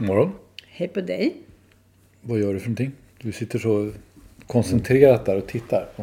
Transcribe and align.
Morgon. 0.00 0.32
Hej 0.66 0.88
på 0.88 1.00
dig. 1.00 1.36
Vad 2.20 2.38
gör 2.38 2.54
du 2.54 2.60
för 2.60 2.68
någonting? 2.68 2.92
Du 3.18 3.32
sitter 3.32 3.58
så 3.58 3.90
koncentrerat 4.46 5.26
där 5.26 5.36
och 5.36 5.46
tittar. 5.46 5.88
På, 5.96 6.02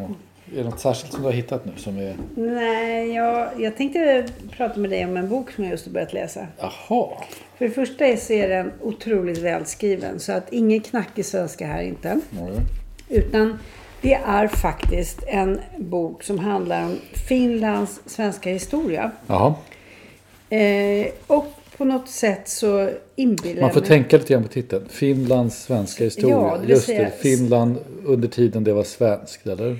är 0.53 0.57
det 0.57 0.63
något 0.63 0.79
särskilt 0.79 1.13
som 1.13 1.21
du 1.21 1.27
har 1.27 1.33
hittat 1.33 1.65
nu 1.65 1.71
som 1.77 1.97
är... 1.97 2.15
Nej, 2.35 3.11
jag, 3.11 3.61
jag 3.61 3.77
tänkte 3.77 4.27
prata 4.49 4.79
med 4.79 4.89
dig 4.89 5.05
om 5.05 5.17
en 5.17 5.29
bok 5.29 5.51
som 5.51 5.63
jag 5.63 5.71
just 5.71 5.85
har 5.85 5.93
börjat 5.93 6.13
läsa. 6.13 6.47
Jaha. 6.59 7.09
För 7.57 7.65
det 7.65 7.71
första 7.71 8.17
så 8.17 8.33
är 8.33 8.49
den 8.49 8.71
otroligt 8.81 9.37
välskriven. 9.37 10.19
Så 10.19 10.31
att 10.31 10.53
ingen 10.53 10.81
knackig 10.81 11.25
svenska 11.25 11.67
här 11.67 11.81
inte. 11.81 12.09
Mm. 12.09 12.21
Utan 13.09 13.59
det 14.01 14.13
är 14.13 14.47
faktiskt 14.47 15.23
en 15.27 15.61
bok 15.77 16.23
som 16.23 16.39
handlar 16.39 16.85
om 16.85 16.97
Finlands 17.27 18.01
svenska 18.05 18.49
historia. 18.49 19.11
Jaha. 19.27 19.55
Eh, 20.49 21.07
och 21.27 21.47
på 21.77 21.85
något 21.85 22.09
sätt 22.09 22.47
så 22.47 22.89
inbillar 23.15 23.61
Man 23.61 23.73
får 23.73 23.79
mig... 23.79 23.89
tänka 23.89 24.17
lite 24.17 24.33
grann 24.33 24.43
på 24.43 24.49
titeln. 24.49 24.85
Finlands 24.89 25.63
svenska 25.63 26.03
historia. 26.03 26.35
Ja, 26.35 26.57
det 26.61 26.67
Just 26.67 26.87
det. 26.87 27.13
Finland 27.19 27.77
under 28.05 28.27
tiden 28.27 28.63
det 28.63 28.73
var 28.73 28.83
svenskt, 28.83 29.47
eller? 29.47 29.79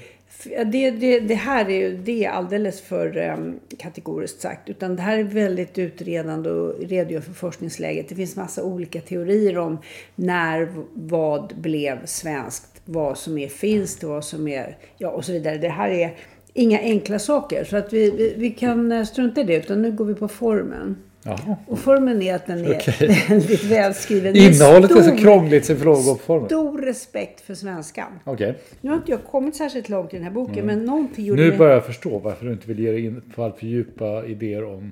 Det, 0.66 0.91
det, 0.91 1.19
det 1.19 1.35
här 1.35 1.69
är 1.69 1.79
ju 1.79 1.97
det 1.97 2.25
är 2.25 2.29
alldeles 2.29 2.81
för 2.81 3.17
um, 3.17 3.59
kategoriskt 3.78 4.41
sagt. 4.41 4.69
Utan 4.69 4.95
det 4.95 5.01
här 5.01 5.17
är 5.17 5.23
väldigt 5.23 5.78
utredande 5.78 6.50
och 6.50 6.79
redogör 6.79 7.22
för 7.22 7.34
forskningsläget. 7.34 8.09
Det 8.09 8.16
finns 8.16 8.35
massa 8.35 8.63
olika 8.63 9.01
teorier 9.01 9.57
om 9.57 9.78
när 10.16 10.69
vad 10.94 11.53
blev 11.55 12.05
svenskt, 12.05 12.81
vad 12.85 13.17
som 13.17 13.38
är 13.38 13.47
finskt, 13.47 14.03
vad 14.03 14.25
som 14.25 14.47
är, 14.47 14.78
ja 14.97 15.09
och 15.09 15.25
så 15.25 15.31
vidare. 15.31 15.57
Det 15.57 15.69
här 15.69 15.89
är 15.89 16.16
inga 16.53 16.79
enkla 16.79 17.19
saker. 17.19 17.63
Så 17.63 17.78
att 17.78 17.94
vi, 17.94 18.11
vi, 18.11 18.34
vi 18.38 18.50
kan 18.50 18.91
eh, 18.91 19.03
strunta 19.03 19.41
i 19.41 19.44
det, 19.44 19.55
utan 19.55 19.81
nu 19.81 19.91
går 19.91 20.05
vi 20.05 20.13
på 20.13 20.28
formen. 20.28 20.97
Jaha. 21.28 21.56
Och 21.68 21.80
formen 21.80 22.22
är 22.22 22.36
att 22.36 22.46
den 22.47 22.66
är 22.66 22.75
Okej. 22.75 23.25
väldigt 23.30 23.63
välskriven. 23.63 24.36
Är 24.36 24.40
Innehållet 24.40 24.91
är 24.91 24.96
så 24.96 25.02
stor- 25.03 25.18
krångligt 25.18 25.66
så 25.66 25.74
lov 25.74 25.97
att 25.97 26.06
gå 26.06 26.13
på 26.16 26.19
formen. 26.24 26.46
Stor 26.50 26.81
respekt 26.81 27.41
för 27.41 27.53
svenskan. 27.56 28.19
Okej. 28.24 28.56
Nu 28.81 28.90
har 28.90 28.97
inte 28.97 29.12
jag 29.12 29.24
kommit 29.24 29.56
särskilt 29.56 29.90
långt 29.90 30.14
i 30.14 30.18
den 30.18 30.24
här 30.24 30.31
boken, 30.31 30.66
men 30.66 30.85
någonting 30.85 31.25
gjorde 31.25 31.41
Mm. 31.41 31.52
Nu 31.53 31.58
börjar 31.58 31.74
jag 31.74 31.85
förstå 31.85 32.19
varför 32.19 32.46
du 32.46 32.52
inte 32.52 32.68
vill 32.68 32.80
ge 32.80 32.91
dig 32.91 33.06
in 33.06 33.22
på 33.35 33.44
allt 33.44 33.58
för 33.59 33.66
djupa 33.66 34.25
idéer 34.25 34.64
om 34.64 34.91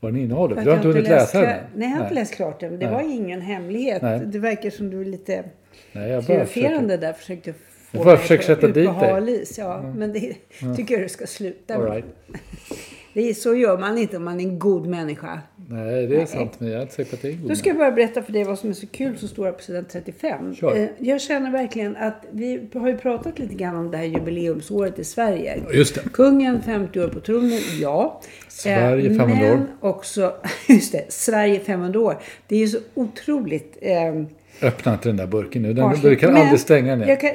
vad 0.00 0.12
den 0.12 0.20
innehåller. 0.20 0.54
För 0.56 0.62
du 0.64 0.70
har 0.70 0.76
inte 0.76 0.88
hunnit 0.88 1.08
läsa 1.08 1.40
den. 1.40 1.58
Nej, 1.74 1.88
jag 1.90 1.96
har 1.96 2.02
inte 2.04 2.14
läst 2.14 2.34
klart 2.34 2.60
den. 2.60 2.78
Det 2.78 2.86
Nej. 2.86 2.94
var 2.94 3.14
ingen 3.14 3.40
hemlighet. 3.40 4.02
Nej. 4.02 4.20
Det 4.26 4.38
verkar 4.38 4.70
som 4.70 4.90
du 4.90 5.00
är 5.00 5.04
lite 5.04 5.44
Nej, 5.92 6.22
triumferande 6.22 6.96
där. 6.96 7.12
Försökte 7.12 7.52
få 7.52 7.98
Jag 7.98 8.06
mig 8.06 8.16
försöker 8.16 8.42
på 8.42 8.46
sätta 8.46 8.66
dit 8.66 8.74
dig. 8.74 9.44
Ja, 9.58 9.92
men 9.96 10.12
det 10.12 10.34
tycker 10.76 10.94
jag 10.94 11.02
du 11.04 11.08
ska 11.08 11.26
sluta 11.26 11.78
med. 11.78 12.02
Det 13.14 13.34
så 13.34 13.54
gör 13.54 13.78
man 13.78 13.98
inte 13.98 14.16
om 14.16 14.24
man 14.24 14.40
är 14.40 14.44
en 14.44 14.58
god 14.58 14.86
människa. 14.86 15.40
Nej, 15.68 16.06
det 16.06 16.22
är 16.22 16.26
sant. 16.26 16.52
Men 16.58 16.68
jag 16.68 16.78
är 16.78 16.82
inte 16.82 16.94
säker 16.94 17.10
på 17.10 17.16
att 17.16 17.22
det 17.22 17.28
är 17.28 17.32
en 17.32 17.40
god 17.40 17.48
Då 17.48 17.56
ska 17.56 17.68
jag 17.68 17.78
bara 17.78 17.90
berätta 17.90 18.22
för 18.22 18.32
dig 18.32 18.44
vad 18.44 18.58
som 18.58 18.70
är 18.70 18.74
så 18.74 18.86
kul 18.86 19.18
som 19.18 19.28
står 19.28 19.44
här 19.44 19.52
på 19.52 19.62
sidan 19.62 19.84
35. 19.92 20.54
Kör. 20.54 20.76
Eh, 20.76 20.88
Jag 20.98 21.20
känner 21.20 21.50
verkligen 21.50 21.96
att 21.96 22.24
vi 22.32 22.68
har 22.74 22.88
ju 22.88 22.98
pratat 22.98 23.38
lite 23.38 23.54
grann 23.54 23.76
om 23.76 23.90
det 23.90 23.96
här 23.96 24.04
jubileumsåret 24.04 24.98
i 24.98 25.04
Sverige. 25.04 25.62
Just 25.74 25.94
det. 25.94 26.00
Kungen 26.12 26.62
50 26.62 27.00
år 27.00 27.08
på 27.08 27.20
tronen, 27.20 27.60
ja. 27.80 28.20
Sverige 28.48 29.10
Eh, 29.10 29.16
500 29.16 29.52
år. 29.52 29.56
Men 29.56 29.66
också, 29.80 30.34
just 30.68 30.92
det, 30.92 31.12
Sverige 31.12 31.60
500 31.60 32.00
år. 32.00 32.18
Det 32.48 32.54
är 32.56 32.60
ju 32.60 32.68
så 32.68 32.78
otroligt 32.94 33.78
eh, 33.80 34.24
Öppna 34.62 34.92
inte 34.92 35.08
den 35.08 35.16
där 35.16 35.26
burken 35.26 35.62
nu. 35.62 35.72
Den, 35.72 36.16
kan 36.16 36.32
Men 36.32 36.42
aldrig 36.42 36.60
stänga 36.60 37.06
jag 37.08 37.20
kan, 37.20 37.30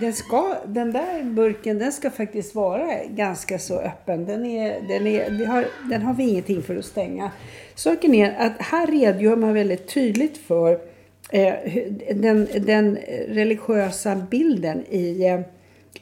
den, 0.00 0.12
ska, 0.12 0.56
den 0.66 0.92
där 0.92 1.22
burken 1.22 1.78
den 1.78 1.92
ska 1.92 2.10
faktiskt 2.10 2.54
vara 2.54 2.88
ganska 3.08 3.58
så 3.58 3.80
öppen. 3.80 4.24
Den, 4.26 4.46
är, 4.46 4.80
den, 4.88 5.06
är, 5.06 5.30
vi 5.30 5.44
har, 5.44 5.64
den 5.90 6.02
har 6.02 6.14
vi 6.14 6.28
ingenting 6.28 6.62
för 6.62 6.76
att 6.76 6.84
stänga. 6.84 7.30
Saken 7.74 8.14
är 8.14 8.34
att 8.38 8.52
här 8.58 8.86
redogör 8.86 9.36
man 9.36 9.54
väldigt 9.54 9.88
tydligt 9.94 10.38
för 10.38 10.78
eh, 11.30 11.54
den, 12.14 12.48
den 12.60 12.98
religiösa 13.28 14.16
bilden 14.30 14.84
i, 14.90 15.26
eh, 15.26 15.40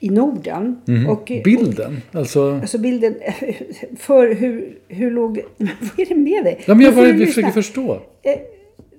i 0.01 0.11
Norden. 0.11 0.81
Och, 1.09 1.31
Mhm. 1.31 1.43
Bilden? 1.45 2.03
Alltså... 2.13 2.53
Alltså 2.55 2.79
bilden 2.79 3.15
för 3.99 4.35
hur, 4.35 4.79
hur 4.89 5.11
låg... 5.11 5.41
Vad 5.57 6.01
är 6.01 6.07
det 6.09 6.15
med 6.15 6.45
dig? 6.45 6.61
Ja, 6.65 6.75
men 6.75 6.85
jag 6.85 6.95
lyssna. 6.95 7.27
försöker 7.27 7.51
förstå. 7.51 8.01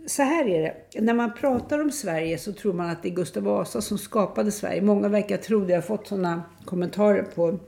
Så 0.06 0.23
här 0.23 0.47
är 0.47 0.62
det. 0.62 1.01
När 1.01 1.13
man 1.13 1.34
pratar 1.34 1.79
om 1.79 1.91
Sverige 1.91 2.38
så 2.38 2.53
tror 2.53 2.73
man 2.73 2.89
att 2.89 3.03
det 3.03 3.09
är 3.09 3.13
Gustav 3.13 3.44
Vasa 3.44 3.81
som 3.81 3.97
skapade 3.97 4.51
Sverige. 4.51 4.81
Många 4.81 5.07
verkar 5.07 5.38
tro 5.38 5.66
det. 5.66 5.73
Jag 5.73 5.78
har 5.78 5.81
fått 5.81 6.07
sådana 6.07 6.44
kommentarer 6.66 7.23
på 7.35 7.59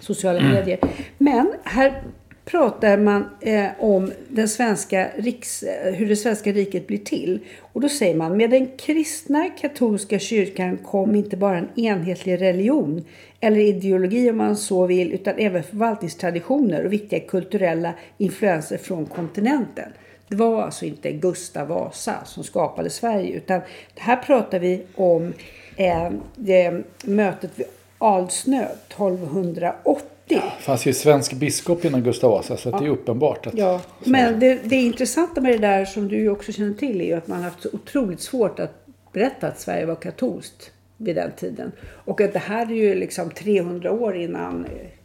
sociala 0.00 0.38
Mm. 0.38 0.52
medier. 0.52 0.78
Men 1.18 1.52
här 1.64 2.02
pratar 2.44 2.98
man 2.98 3.24
eh, 3.40 3.66
om 3.78 4.12
den 4.28 4.48
svenska 4.48 5.08
riks, 5.16 5.62
eh, 5.62 5.92
hur 5.94 6.08
det 6.08 6.16
svenska 6.16 6.52
riket 6.52 6.86
blir 6.86 6.98
till. 6.98 7.40
Och 7.72 7.80
då 7.80 7.88
säger 7.88 8.14
man 8.14 8.36
med 8.36 8.50
den 8.50 8.68
kristna 8.76 9.48
katolska 9.48 10.18
kyrkan 10.18 10.76
kom 10.76 11.14
inte 11.14 11.36
bara 11.36 11.58
en 11.58 11.68
enhetlig 11.76 12.40
religion 12.40 13.04
eller 13.40 13.60
ideologi 13.60 14.30
om 14.30 14.36
man 14.36 14.56
så 14.56 14.86
vill 14.86 15.12
utan 15.12 15.34
även 15.38 15.62
förvaltningstraditioner 15.62 16.84
och 16.84 16.92
viktiga 16.92 17.20
kulturella 17.20 17.94
influenser 18.18 18.76
från 18.78 19.06
kontinenten. 19.06 19.88
Det 20.28 20.36
var 20.36 20.62
alltså 20.62 20.84
inte 20.84 21.12
Gustav 21.12 21.68
Vasa 21.68 22.24
som 22.24 22.44
skapade 22.44 22.90
Sverige 22.90 23.36
utan 23.36 23.60
här 23.96 24.16
pratar 24.16 24.58
vi 24.58 24.82
om 24.94 25.32
eh, 25.76 26.10
det, 26.36 26.82
mötet 27.04 27.50
vid 27.54 27.66
Alsnö 27.98 28.62
1280. 28.88 30.04
Det 30.28 30.42
fanns 30.60 30.86
ju 30.86 30.92
svensk 30.92 31.32
biskop 31.32 31.84
innan 31.84 32.02
Gustav 32.02 32.30
Vasa 32.30 32.56
så 32.56 32.68
att 32.68 32.82
det 32.82 32.86
är 32.86 32.90
uppenbart 32.90 33.46
att... 33.46 33.54
Ja, 33.54 33.80
men 34.04 34.40
det, 34.40 34.60
det 34.64 34.76
intressanta 34.76 35.40
med 35.40 35.52
det 35.52 35.58
där 35.58 35.84
som 35.84 36.08
du 36.08 36.28
också 36.28 36.52
känner 36.52 36.74
till 36.74 37.00
är 37.00 37.04
ju 37.04 37.12
att 37.12 37.28
man 37.28 37.38
har 37.38 37.44
haft 37.44 37.62
så 37.62 37.68
otroligt 37.72 38.20
svårt 38.20 38.58
att 38.58 38.86
berätta 39.12 39.48
att 39.48 39.60
Sverige 39.60 39.86
var 39.86 39.94
katolskt 39.94 40.70
vid 40.96 41.16
den 41.16 41.32
tiden. 41.36 41.72
Och 41.80 42.20
att 42.20 42.32
det 42.32 42.38
här 42.38 42.66
är 42.66 42.74
ju 42.74 42.94
liksom 42.94 43.30
300 43.30 43.92
år 43.92 44.16
innan, 44.16 44.64
eh, 44.64 44.70
ja, 44.70 44.97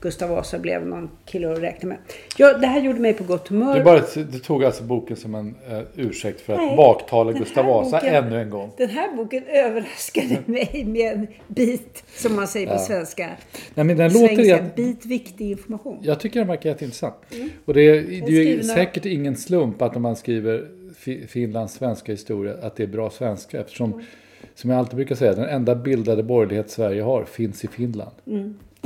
Gustav 0.00 0.30
Vasa 0.30 0.58
blev 0.58 0.86
någon 0.86 1.10
kille 1.26 1.52
att 1.52 1.58
räkna 1.58 1.88
med. 1.88 1.98
Ja, 2.36 2.58
det 2.58 2.66
här 2.66 2.80
gjorde 2.80 3.00
mig 3.00 3.14
på 3.14 3.24
gott 3.24 3.48
humör. 3.48 3.74
Du, 3.78 3.84
bara, 3.84 4.02
du 4.14 4.38
tog 4.38 4.64
alltså 4.64 4.82
boken 4.82 5.16
som 5.16 5.34
en 5.34 5.54
eh, 5.70 5.80
ursäkt 5.96 6.40
för 6.40 6.52
att 6.52 6.58
Nej, 6.58 6.76
baktala 6.76 7.32
Gustav 7.32 7.64
Vasa 7.66 7.96
boken- 8.00 8.14
ännu 8.14 8.40
en 8.42 8.50
gång. 8.50 8.70
Den 8.76 8.90
här 8.90 9.16
boken 9.16 9.42
överraskade 9.48 10.38
mig 10.46 10.84
med 10.86 11.12
en 11.12 11.26
bit, 11.48 12.04
som 12.16 12.36
man 12.36 12.48
säger 12.48 12.66
på 12.66 12.78
svenska. 12.78 13.30
Nej, 13.74 13.84
men 13.86 13.96
den 13.96 14.12
låter 14.12 14.40
igen, 14.40 14.64
bit 14.76 15.06
viktig 15.06 15.50
information. 15.50 15.98
Jag 16.02 16.20
tycker 16.20 16.40
den 16.40 16.48
verkar 16.48 16.70
jätteintressant. 16.70 17.14
Och 17.64 17.74
det 17.74 17.80
är, 17.80 18.02
det 18.02 18.32
är 18.38 18.44
ju 18.44 18.62
säkert 18.62 19.06
ingen 19.06 19.36
slump 19.36 19.82
att 19.82 19.96
om 19.96 20.02
man 20.02 20.16
skriver 20.16 20.68
Fi- 20.96 21.26
Finlands 21.26 21.74
svenska 21.74 22.12
historia 22.12 22.54
att 22.62 22.76
det 22.76 22.82
är 22.82 22.86
bra 22.86 23.10
svenska 23.10 23.60
eftersom, 23.60 24.02
som 24.54 24.70
jag 24.70 24.78
alltid 24.78 24.96
brukar 24.96 25.14
säga, 25.14 25.32
den 25.34 25.48
enda 25.48 25.74
bildade 25.74 26.22
borgerlighet 26.22 26.70
Sverige 26.70 27.02
har 27.02 27.24
finns 27.24 27.64
i 27.64 27.68
Finland. 27.68 28.10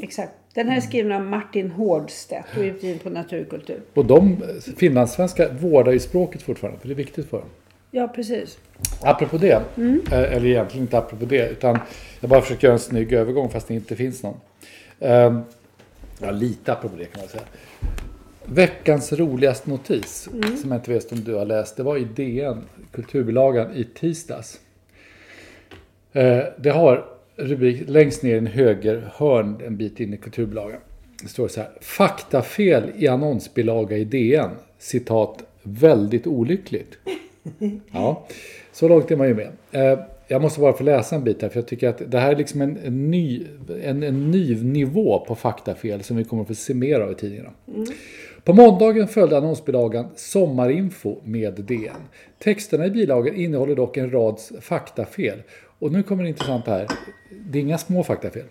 Exakt. 0.03 0.33
Den 0.55 0.69
här 0.69 0.77
är 0.77 0.81
skriven 0.81 1.13
av 1.13 1.23
Martin 1.23 1.71
Hårdstedt 1.71 2.47
och 2.57 2.63
utgiven 2.63 2.99
på 2.99 3.11
Naturkultur. 3.11 3.81
Och 3.95 4.05
de 4.05 4.37
finlandssvenska 4.77 5.49
vårdar 5.53 5.93
ju 5.93 5.99
språket 5.99 6.43
fortfarande, 6.43 6.81
för 6.81 6.89
det 6.89 6.95
är 6.95 6.97
viktigt 6.97 7.31
för 7.31 7.39
dem. 7.39 7.49
Ja, 7.91 8.09
precis. 8.09 8.59
Apropå 9.03 9.37
det, 9.39 9.53
eh, 9.53 10.13
eller 10.13 10.47
egentligen 10.47 10.85
inte 10.85 10.99
apropå 10.99 11.25
det, 11.25 11.49
utan 11.51 11.79
jag 12.21 12.31
bara 12.31 12.41
försöker 12.41 12.67
göra 12.67 12.75
en 12.75 12.81
snygg 12.81 13.13
övergång 13.13 13.49
fast 13.49 13.69
det 13.69 13.75
inte 13.75 13.97
finns 13.97 14.23
någon. 14.23 14.37
Ehm, 15.01 15.41
Ja, 16.25 16.31
lite 16.31 16.73
apropå 16.73 16.97
det 16.99 17.05
kan 17.05 17.21
man 17.21 17.29
säga. 17.29 17.43
Veckans 18.45 19.13
roligaste 19.13 19.71
notis, 19.71 20.29
som 20.63 20.71
jag 20.71 20.79
inte 20.79 20.91
vet 20.93 21.13
om 21.13 21.25
du 21.25 21.35
har 21.35 21.45
läst, 21.45 21.77
det 21.77 21.83
var 21.83 21.97
i 21.97 22.05
DN, 22.05 22.65
kulturbilagan 22.93 23.73
i 23.75 23.85
tisdags. 23.85 24.61
Eh, 26.13 26.39
Det 26.59 26.71
har 26.71 27.05
rubrik 27.43 27.83
längst 27.89 28.23
ner 28.23 28.35
i 28.35 28.39
en 28.39 28.47
höger 28.47 29.11
hörn 29.15 29.61
en 29.67 29.77
bit 29.77 30.01
in 30.01 30.15
i 30.15 30.17
kulturbilagan. 30.17 30.81
Det 31.23 31.29
står 31.29 31.49
så 31.49 31.61
här. 31.61 31.71
Faktafel 31.81 32.83
i 32.99 33.09
annonsbilaga 33.09 33.97
i 33.97 34.05
DN. 34.05 34.51
Citat. 34.79 35.43
Väldigt 35.63 36.27
olyckligt. 36.27 36.99
Ja, 37.93 38.27
så 38.73 38.89
långt 38.89 39.11
är 39.11 39.17
man 39.17 39.29
ju 39.29 39.35
med. 39.35 39.49
Eh, 39.73 39.99
Jag 40.29 40.43
måste 40.43 40.61
bara 40.61 40.73
få 40.73 40.85
läsa 40.85 41.17
en 41.17 41.25
bit 41.25 41.43
här 41.43 41.49
för 41.49 41.59
jag 41.59 41.67
tycker 41.67 41.89
att 41.89 42.03
det 42.11 42.19
här 42.19 42.33
är 42.33 42.37
liksom 42.37 42.61
en, 42.61 42.79
en, 42.85 43.11
ny, 43.11 43.47
en, 43.83 44.03
en 44.03 44.31
ny 44.31 44.63
nivå 44.65 45.25
på 45.29 45.35
faktafel 45.35 46.03
som 46.03 46.17
vi 46.17 46.25
kommer 46.25 46.43
att 46.43 46.49
få 46.49 46.55
se 46.55 46.75
mer 46.75 47.01
av 47.01 47.13
i 47.13 47.15
tidningarna. 47.15 47.51
På 48.45 48.53
måndagen 48.53 49.09
följde 49.09 49.37
annonsbilagan 49.37 50.07
Sommarinfo 50.17 51.17
med 51.25 51.55
DN. 51.55 51.97
Texterna 52.39 52.87
i 52.87 52.91
bilagan 52.91 53.35
innehåller 53.37 53.75
dock 53.75 53.97
en 53.97 54.11
rad 54.11 54.41
faktafel. 54.61 55.43
Och 55.83 55.93
nu 55.93 56.03
kommer 56.03 56.23
det 56.23 56.29
intressanta 56.29 56.71
här. 56.71 56.87
Det 57.47 57.59
är 57.59 57.63
inga 57.63 57.79
små 57.79 58.05
faktafel. 58.05 58.43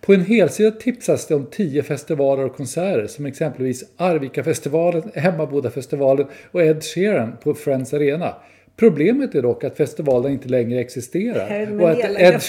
På 0.00 0.14
en 0.14 0.24
helsida 0.24 0.70
tipsas 0.70 1.26
det 1.26 1.34
om 1.34 1.46
tio 1.50 1.82
festivaler 1.82 2.44
och 2.44 2.56
konserter 2.56 3.06
som 3.06 3.26
exempelvis 3.26 3.84
Arvika-festivalen, 3.96 5.10
Hemmabodafestivalen 5.14 6.26
och 6.50 6.62
Ed 6.62 6.84
Sheeran 6.84 7.32
på 7.42 7.54
Friends 7.54 7.94
Arena. 7.94 8.34
Problemet 8.76 9.34
är 9.34 9.42
dock 9.42 9.64
att 9.64 9.76
festivalen 9.76 10.32
inte 10.32 10.48
längre 10.48 10.80
existerar. 10.80 11.66
Men 11.66 11.80
Och 11.80 11.90
att, 11.90 11.98
Ed, 11.98 12.42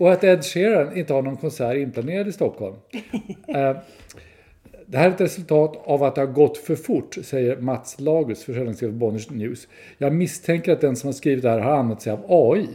och 0.00 0.12
att 0.12 0.24
Ed 0.24 0.44
Sheeran 0.44 0.96
inte 0.96 1.12
har 1.12 1.22
någon 1.22 1.36
konsert 1.36 1.76
inplanerad 1.76 2.28
i 2.28 2.32
Stockholm. 2.32 2.76
Eh, 3.48 3.76
Det 4.86 4.98
här 4.98 5.06
är 5.08 5.10
ett 5.14 5.20
resultat 5.20 5.82
av 5.84 6.02
att 6.02 6.14
det 6.14 6.20
har 6.20 6.26
gått 6.26 6.58
för 6.58 6.76
fort, 6.76 7.16
säger 7.22 7.56
Mats 7.56 8.00
Lagus, 8.00 8.44
försäljningschef 8.44 8.90
på 8.90 8.96
Bonniers 8.96 9.30
News. 9.30 9.68
Jag 9.98 10.12
misstänker 10.14 10.72
att 10.72 10.80
den 10.80 10.96
som 10.96 11.08
har 11.08 11.12
skrivit 11.12 11.42
det 11.42 11.50
här 11.50 11.58
har 11.58 11.72
använt 11.72 12.02
sig 12.02 12.12
av 12.12 12.24
AI. 12.28 12.68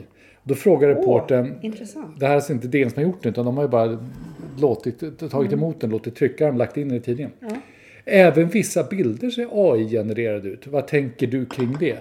Då 0.47 0.55
frågar 0.55 0.87
reportern, 0.89 1.53
intressant. 1.61 2.19
det 2.19 2.25
här 2.25 2.31
är 2.31 2.35
alltså 2.35 2.53
inte 2.53 2.67
DN 2.67 2.89
som 2.89 3.03
har 3.03 3.09
gjort 3.09 3.23
det, 3.23 3.29
utan 3.29 3.45
de 3.45 3.57
har 3.57 3.63
ju 3.63 3.69
bara 3.69 3.99
låtit, 4.59 4.99
tagit 5.19 5.33
Mm. 5.33 5.53
emot 5.53 5.81
den, 5.81 5.89
låtit 5.89 6.15
trycka 6.15 6.45
den, 6.45 6.57
lagt 6.57 6.77
in 6.77 6.87
den 6.89 6.97
i 6.97 7.01
tidningen. 7.01 7.31
Även 8.05 8.47
vissa 8.49 8.83
bilder 8.83 9.29
ser 9.29 9.47
AI-genererade 9.51 10.49
ut. 10.49 10.67
Vad 10.67 10.87
tänker 10.87 11.27
du 11.27 11.45
kring 11.45 11.75
det? 11.79 11.97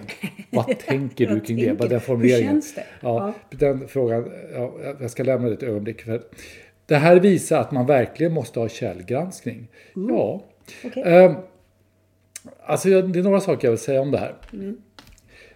Vad 0.49 0.79
tänker 0.87 1.27
du 1.27 1.33
Vad 1.33 1.45
kring 1.47 1.57
det? 1.57 1.73
Bara 1.77 1.83
den 1.87 1.91
hur 1.91 1.99
formuleringen. 1.99 2.51
känns 2.51 2.75
det? 2.75 2.83
Ja, 3.01 3.33
Den 3.49 3.87
frågan, 3.87 4.31
ja, 4.53 4.73
jag 5.01 5.11
ska 5.11 5.23
lämna 5.23 5.47
det 5.47 5.53
ett 5.53 5.63
ögonblick. 5.63 6.01
För 6.01 6.21
det 6.85 6.95
här 6.95 7.19
visar 7.19 7.59
att 7.61 7.71
man 7.71 7.85
verkligen 7.85 8.33
måste 8.33 8.59
ha 8.59 8.69
källgranskning. 8.69 9.67
Ja. 9.93 10.43
Okej. 10.85 11.03
Ehm, 11.05 11.33
alltså 12.65 12.89
det 13.01 13.19
är 13.19 13.23
några 13.23 13.39
saker 13.39 13.67
jag 13.67 13.71
vill 13.71 13.79
säga 13.79 14.01
om 14.01 14.11
det 14.11 14.17
här. 14.17 14.35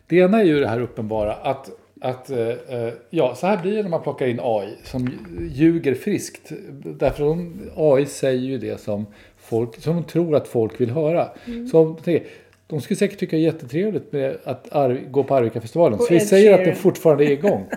Det 0.08 0.16
ena 0.18 0.40
är 0.40 0.46
ju 0.46 0.60
det 0.60 0.68
här 0.68 0.82
uppenbara 0.82 1.34
att, 1.34 1.70
att 2.01 2.30
eh, 2.30 2.48
eh, 2.50 2.94
ja, 3.10 3.36
så 3.36 3.48
här 3.48 3.62
blir 3.62 3.75
det 3.75 3.84
när 3.84 3.90
man 3.90 4.04
plockar 4.04 4.28
in 4.28 4.40
AI 4.44 4.74
som 4.84 5.10
ljuger 5.51 5.94
friskt. 5.96 6.51
Därför 6.84 7.24
de, 7.24 7.60
AI 7.75 8.06
säger 8.06 8.42
ju 8.42 8.57
det 8.57 8.81
som, 8.81 9.06
folk, 9.38 9.81
som 9.81 9.96
de 9.96 10.04
tror 10.04 10.36
att 10.36 10.48
folk 10.48 10.81
vill 10.81 10.90
höra. 10.90 11.30
Så 11.72 12.00
det, 12.04 12.24
de 12.68 12.81
skulle 12.81 12.98
säkert 12.98 13.19
tycka 13.19 13.36
det 13.36 13.42
är 13.42 13.46
jättetrevligt 13.46 14.12
med 14.12 14.38
att 14.44 14.75
Ar- 14.75 15.12
gå 15.12 15.24
på 15.24 15.36
Arvika-festivalen. 15.36 16.00
Så 16.00 16.13
vi 16.13 16.19
säger 16.19 16.54
att 16.54 16.66
den 16.66 16.75
fortfarande 16.75 17.25
är 17.25 17.31
igång. 17.31 17.66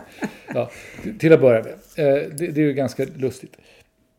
Ja, 0.55 0.71
till 1.19 1.33
att 1.33 1.41
börja 1.41 1.63
med. 1.63 1.73
Eh, 1.73 2.23
det, 2.31 2.47
det 2.47 2.61
är 2.61 2.65
ju 2.65 2.73
ganska 2.73 3.07
lustigt. 3.17 3.57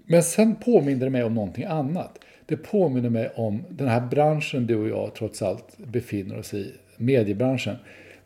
Men 0.05 0.23
sen 0.23 0.55
påminner 0.55 1.05
det 1.05 1.09
mig 1.09 1.23
om 1.23 1.33
någonting 1.33 1.63
annat. 1.63 2.19
Det 2.45 2.57
påminner 2.57 3.09
mig 3.09 3.29
om 3.35 3.63
den 3.69 3.87
här 3.87 4.01
branschen 4.01 4.67
du 4.67 4.75
och 4.75 4.89
jag 4.89 5.13
trots 5.15 5.41
allt 5.41 5.77
befinner 5.77 6.39
oss 6.39 6.53
i, 6.53 6.71
mediebranschen. 6.97 7.75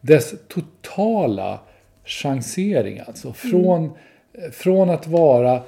Dess 0.01 0.35
totala 0.47 1.59
chansering 2.05 2.99
alltså. 3.07 3.33
Från, 3.33 3.85
eh, 4.33 4.51
från 4.51 4.89
att 4.89 5.07
vara 5.07 5.63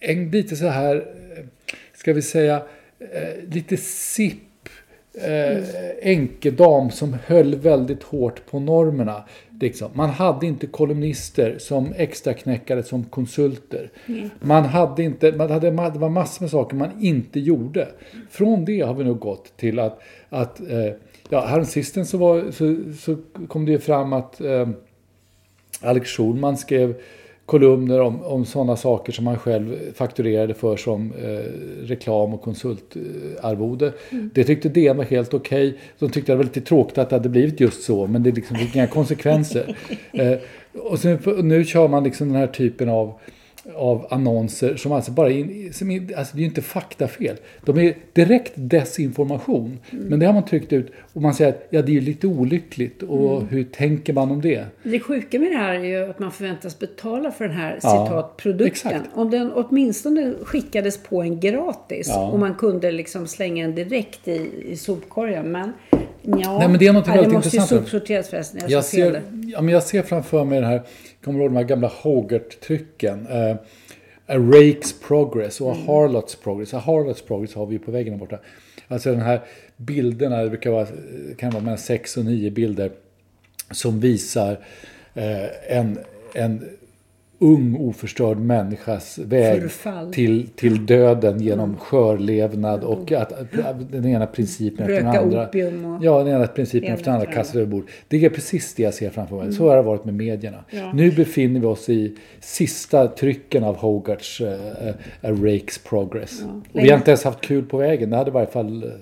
en 0.00 0.30
lite 0.30 0.56
så 0.56 0.66
här, 0.66 1.04
ska 1.94 2.12
vi 2.12 2.22
säga, 2.22 2.62
eh, 2.98 3.48
lite 3.54 3.76
sipp 3.76 4.38
eh, 5.14 5.64
enkedam 6.02 6.90
som 6.90 7.16
höll 7.26 7.54
väldigt 7.54 8.02
hårt 8.02 8.46
på 8.46 8.60
normerna. 8.60 9.24
Liksom. 9.60 9.90
Man 9.94 10.10
hade 10.10 10.46
inte 10.46 10.66
kolumnister 10.66 11.58
som 11.58 11.92
extraknäckare 11.96 12.82
som 12.82 13.04
konsulter. 13.04 13.90
Man 14.40 14.64
hade 14.64 15.02
inte, 15.02 15.32
man 15.32 15.50
hade, 15.50 15.70
det 15.70 15.98
var 15.98 16.08
massor 16.08 16.42
med 16.42 16.50
saker 16.50 16.76
man 16.76 16.90
inte 17.00 17.40
gjorde. 17.40 17.88
Från 18.30 18.64
det 18.64 18.80
har 18.80 18.94
vi 18.94 19.04
nog 19.04 19.18
gått 19.18 19.56
till 19.56 19.78
att, 19.78 20.00
att 20.28 20.60
eh, 20.60 20.92
ja, 21.32 21.40
häromsistens 21.46 22.10
så, 22.10 22.18
var, 22.18 22.50
så, 22.50 22.76
så 22.98 23.16
kom 23.48 23.66
det 23.66 23.72
ju 23.72 23.78
fram 23.78 24.12
att 24.12 24.40
eh, 24.40 24.68
Alex 25.80 26.10
Schulman 26.10 26.56
skrev 26.56 26.94
kolumner 27.46 28.00
om, 28.00 28.22
om 28.22 28.44
sådana 28.44 28.76
saker 28.76 29.12
som 29.12 29.26
han 29.26 29.38
själv 29.38 29.76
fakturerade 29.94 30.54
för 30.54 30.76
som 30.76 31.12
eh, 31.12 31.86
reklam 31.86 32.34
och 32.34 32.42
konsultarvode. 32.42 33.92
Det 34.10 34.44
tyckte 34.44 34.68
DN 34.68 34.96
var 34.96 35.04
helt 35.04 35.34
okej. 35.34 35.78
De 35.98 36.10
tyckte 36.10 36.32
det 36.32 36.36
var 36.36 36.44
lite 36.44 36.60
tråkigt 36.60 36.98
att 36.98 37.10
det 37.10 37.16
hade 37.16 37.28
blivit 37.28 37.60
just 37.60 37.82
så, 37.82 38.06
men 38.06 38.22
det 38.22 38.32
liksom 38.32 38.56
fick 38.56 38.76
inga 38.76 38.86
konsekvenser. 38.86 39.76
eh, 40.12 40.38
och 40.82 40.98
sen, 40.98 41.18
nu 41.42 41.64
kör 41.64 41.88
man 41.88 42.04
liksom 42.04 42.28
den 42.28 42.36
här 42.36 42.46
typen 42.46 42.88
av 42.88 43.14
av 43.76 44.06
annonser 44.10 44.76
som 44.76 44.92
alltså 44.92 45.12
bara 45.12 45.30
in- 45.30 45.72
som 45.72 45.90
är, 45.90 46.16
alltså 46.18 46.36
det 46.36 46.38
är 46.38 46.42
ju 46.42 46.48
inte 46.48 46.62
faktafel. 46.62 47.36
De 47.64 47.78
är 47.78 47.94
direkt 48.12 48.52
desinformation. 48.56 49.78
Men 49.90 50.18
det 50.18 50.26
har 50.26 50.32
man 50.32 50.44
tryckt 50.44 50.72
ut 50.72 50.92
och 51.12 51.22
man 51.22 51.34
säger 51.34 51.50
att 51.50 51.66
ja, 51.70 51.82
det 51.82 51.92
är 51.92 51.94
ju 51.94 52.00
lite 52.00 52.26
olyckligt 52.26 53.02
och 53.02 53.42
hur 53.46 53.64
tänker 53.64 54.12
man 54.12 54.30
om 54.30 54.40
det? 54.40 54.66
Det 54.82 55.00
sjuka 55.00 55.38
med 55.38 55.50
det 55.52 55.56
här 55.56 55.74
är 55.74 55.84
ju 55.84 56.10
att 56.10 56.18
man 56.18 56.32
förväntas 56.32 56.78
betala 56.78 57.30
för 57.32 57.48
den 57.48 57.56
här 57.56 57.78
Ja, 57.82 58.06
citatprodukten. 58.06 58.66
exakt. 58.66 59.10
Om 59.14 59.30
den 59.30 59.52
åtminstone 59.52 60.34
skickades 60.44 60.98
på 61.02 61.22
en 61.22 61.40
gratis 61.40 62.06
Ja. 62.08 62.30
och 62.30 62.38
man 62.38 62.54
kunde 62.54 62.92
liksom 62.92 63.26
slänga 63.26 63.66
den 63.66 63.74
direkt 63.74 64.28
i, 64.28 64.50
i 64.68 64.76
sopkorgen. 64.76 65.52
Men 65.52 65.72
ja, 66.22 66.58
Nej, 66.58 66.68
men 66.68 66.78
det 66.78 66.86
är 66.86 66.92
något 66.92 67.08
väldigt 67.08 67.32
måste 67.32 67.56
ju 67.56 67.60
intressant. 67.60 67.82
sopsorteras 67.82 68.28
förresten. 68.28 68.60
Jag, 68.60 68.70
Jag 68.70 68.86
fel 68.86 69.12
ser, 69.12 69.22
ja, 69.46 69.60
men 69.62 69.74
jag 69.74 69.82
ser 69.82 70.02
framför 70.02 70.44
mig 70.44 70.60
den 70.60 70.70
här, 70.70 70.82
kommer 71.24 71.38
du 71.38 71.44
ihåg 71.44 71.52
de 71.52 71.56
här 71.56 71.64
gamla 71.64 71.88
Hogarth-trycken? 72.02 73.26
Eh, 73.30 73.56
a 74.26 74.34
Rake's 74.36 74.94
Progress 75.06 75.60
och 75.60 75.72
A 75.72 75.76
Harlots 75.86 76.34
Progress. 76.36 76.74
A 76.74 76.78
Harlots 76.78 77.22
Progress 77.22 77.54
har 77.54 77.66
vi 77.66 77.78
på 77.78 77.90
väggen 77.90 78.18
borta. 78.18 78.38
Alltså 78.88 79.10
den 79.10 79.20
här 79.20 79.40
bilderna, 79.76 80.42
det 80.42 80.48
brukar 80.48 80.70
vara, 80.70 80.86
kan 81.38 81.50
vara 81.50 81.62
mellan 81.62 81.78
sex 81.78 82.16
och 82.16 82.24
nio 82.24 82.50
bilder 82.50 82.90
som 83.70 84.00
visar 84.00 84.58
eh, 85.14 85.76
en, 85.78 85.98
en 86.34 86.68
ung 87.42 87.76
oförstörd 87.80 88.38
människas 88.38 89.18
väg 89.18 89.62
Förfall. 89.62 90.12
till, 90.12 90.48
till 90.56 90.86
döden 90.86 91.40
genom 91.40 91.76
skörlevnad 91.76 92.84
och 92.84 93.12
att, 93.12 93.32
att 93.32 93.92
den 93.92 94.06
ena 94.06 94.26
principen 94.26 94.90
efter 94.90 94.96
den 94.96 95.06
andra. 95.16 95.46
och- 95.98 96.04
Ja, 96.04 96.18
den 96.18 96.28
ena 96.34 96.46
principen 96.46 96.84
Ena 96.86 96.94
efter 96.94 97.04
den 97.10 97.20
andra 97.20 97.32
kastas 97.32 97.56
över 97.56 97.66
bord. 97.66 97.84
Det 98.08 98.24
är 98.24 98.30
precis 98.30 98.74
det 98.74 98.82
jag 98.82 98.94
ser 98.94 99.10
framför 99.10 99.36
mig. 99.36 99.52
Så 99.52 99.68
har 99.68 99.76
det 99.76 99.82
varit 99.82 100.04
med 100.04 100.14
medierna. 100.14 100.64
Nu 100.94 101.10
befinner 101.10 101.60
vi 101.60 101.66
oss 101.66 101.88
i 101.88 102.16
sista 102.40 103.08
trycken 103.08 103.64
av 103.64 103.76
Hogarths 103.76 104.40
uh, 104.40 104.48
A 105.22 105.28
Rake's 105.30 105.88
Progress. 105.88 106.42
Och 106.72 106.80
vi 106.82 106.90
har 106.90 106.96
inte 106.98 107.10
ens 107.10 107.24
haft 107.24 107.40
kul 107.40 107.64
på 107.64 107.76
vägen. 107.76 108.10
Det 108.10 108.16
hade 108.16 108.30
i 108.30 108.32
varje 108.34 108.46
fall, 108.46 108.92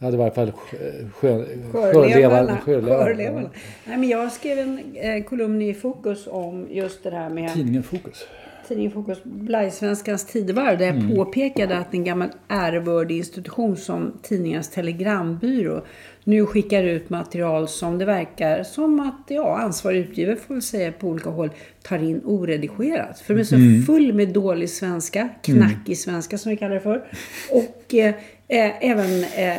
eh, 0.00 0.08
det 0.08 0.14
i 0.14 0.16
varje 0.16 0.30
fall 0.30 0.52
sjö, 0.52 0.92
sjö, 1.12 1.44
Sjölevarna. 1.92 2.58
sjölevarna. 2.58 3.50
Nej, 3.84 3.98
men 3.98 4.08
jag 4.08 4.32
skrev 4.32 4.58
en 4.58 4.80
eh, 4.94 5.24
kolumn 5.24 5.62
i 5.62 5.74
Fokus 5.74 6.26
om 6.30 6.66
just 6.70 7.02
det 7.04 7.10
här 7.10 7.30
med 7.30 7.54
Tidningen 7.54 7.82
Fokus. 7.82 8.24
tidningen 8.68 8.92
Fokus 8.92 9.18
Blajsvenskans 9.24 10.26
tidevarv 10.26 10.78
där 10.78 10.86
jag 10.86 10.96
Mm. 10.96 11.16
påpekade 11.16 11.78
att 11.78 11.94
en 11.94 12.04
gammal 12.04 12.28
ärevördig 12.48 13.16
institution 13.16 13.76
som 13.76 14.12
tidningens 14.22 14.70
telegrambyrå 14.70 15.82
nu 16.24 16.46
skickar 16.46 16.82
ut 16.82 17.10
material 17.10 17.68
som 17.68 17.98
det 17.98 18.04
verkar 18.04 18.62
som 18.62 19.00
att 19.00 19.30
ja, 19.30 19.58
ansvarig 19.58 19.98
utgivare 19.98 20.36
får 20.36 20.54
väl 20.54 20.62
säga 20.62 20.92
på 20.92 21.08
olika 21.08 21.30
håll 21.30 21.50
tar 21.82 21.98
in 21.98 22.20
oredigerat. 22.24 23.20
För 23.20 23.34
de 23.34 23.40
är 23.40 23.44
så 23.44 23.54
Mm. 23.54 23.82
full 23.82 24.12
med 24.12 24.28
dålig 24.28 24.70
svenska, 24.70 25.28
knackig 25.42 25.98
svenska 25.98 26.38
som 26.38 26.50
vi 26.50 26.56
kallar 26.56 26.74
det 26.74 26.80
för. 26.80 27.04
Och 27.52 27.94
eh, 27.94 28.14
eh, 28.48 28.90
även 28.90 29.24
eh, 29.24 29.56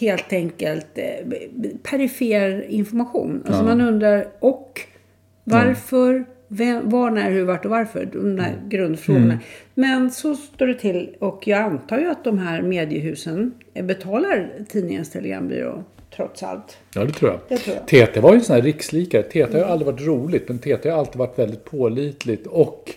helt 0.00 0.32
enkelt 0.32 0.86
eh, 0.94 1.28
perifer 1.82 2.66
information. 2.68 3.42
Alltså 3.46 3.64
man 3.64 3.80
undrar 3.80 4.28
och 4.40 4.80
varför, 5.44 6.24
vem, 6.48 6.90
var, 6.90 7.10
när, 7.10 7.30
hur, 7.30 7.44
vart 7.44 7.64
och 7.64 7.70
varför. 7.70 8.08
De 8.12 8.36
där 8.36 8.54
grundfrågorna. 8.68 9.38
Men 9.74 10.10
så 10.10 10.36
står 10.36 10.66
det 10.66 10.74
till 10.74 11.16
och 11.18 11.46
jag 11.46 11.58
antar 11.60 11.98
ju 11.98 12.10
att 12.10 12.24
de 12.24 12.38
här 12.38 12.62
mediehusen 12.62 13.54
eh, 13.74 13.84
betalar 13.84 14.50
tidningens 14.68 15.10
telegrambyrå 15.10 15.84
trots 16.16 16.42
allt. 16.42 16.78
Ja, 16.94 17.04
det 17.04 17.12
tror 17.12 17.30
jag. 17.30 17.40
Det 17.48 17.56
tror 17.56 17.76
jag. 17.76 17.86
TT 18.12 18.20
var 18.20 18.32
ju 18.32 18.38
en 18.38 18.44
sån 18.44 18.56
här 18.56 18.62
rikslikare. 18.62 19.22
TT 19.22 19.42
har 19.42 19.58
ju 19.58 19.64
aldrig 19.64 19.86
varit 19.86 20.06
roligt, 20.06 20.48
men 20.48 20.58
TT 20.58 20.90
har 20.90 20.98
alltid 20.98 21.16
varit 21.16 21.38
väldigt 21.38 21.64
pålitligt. 21.64 22.46
Och 22.46 22.94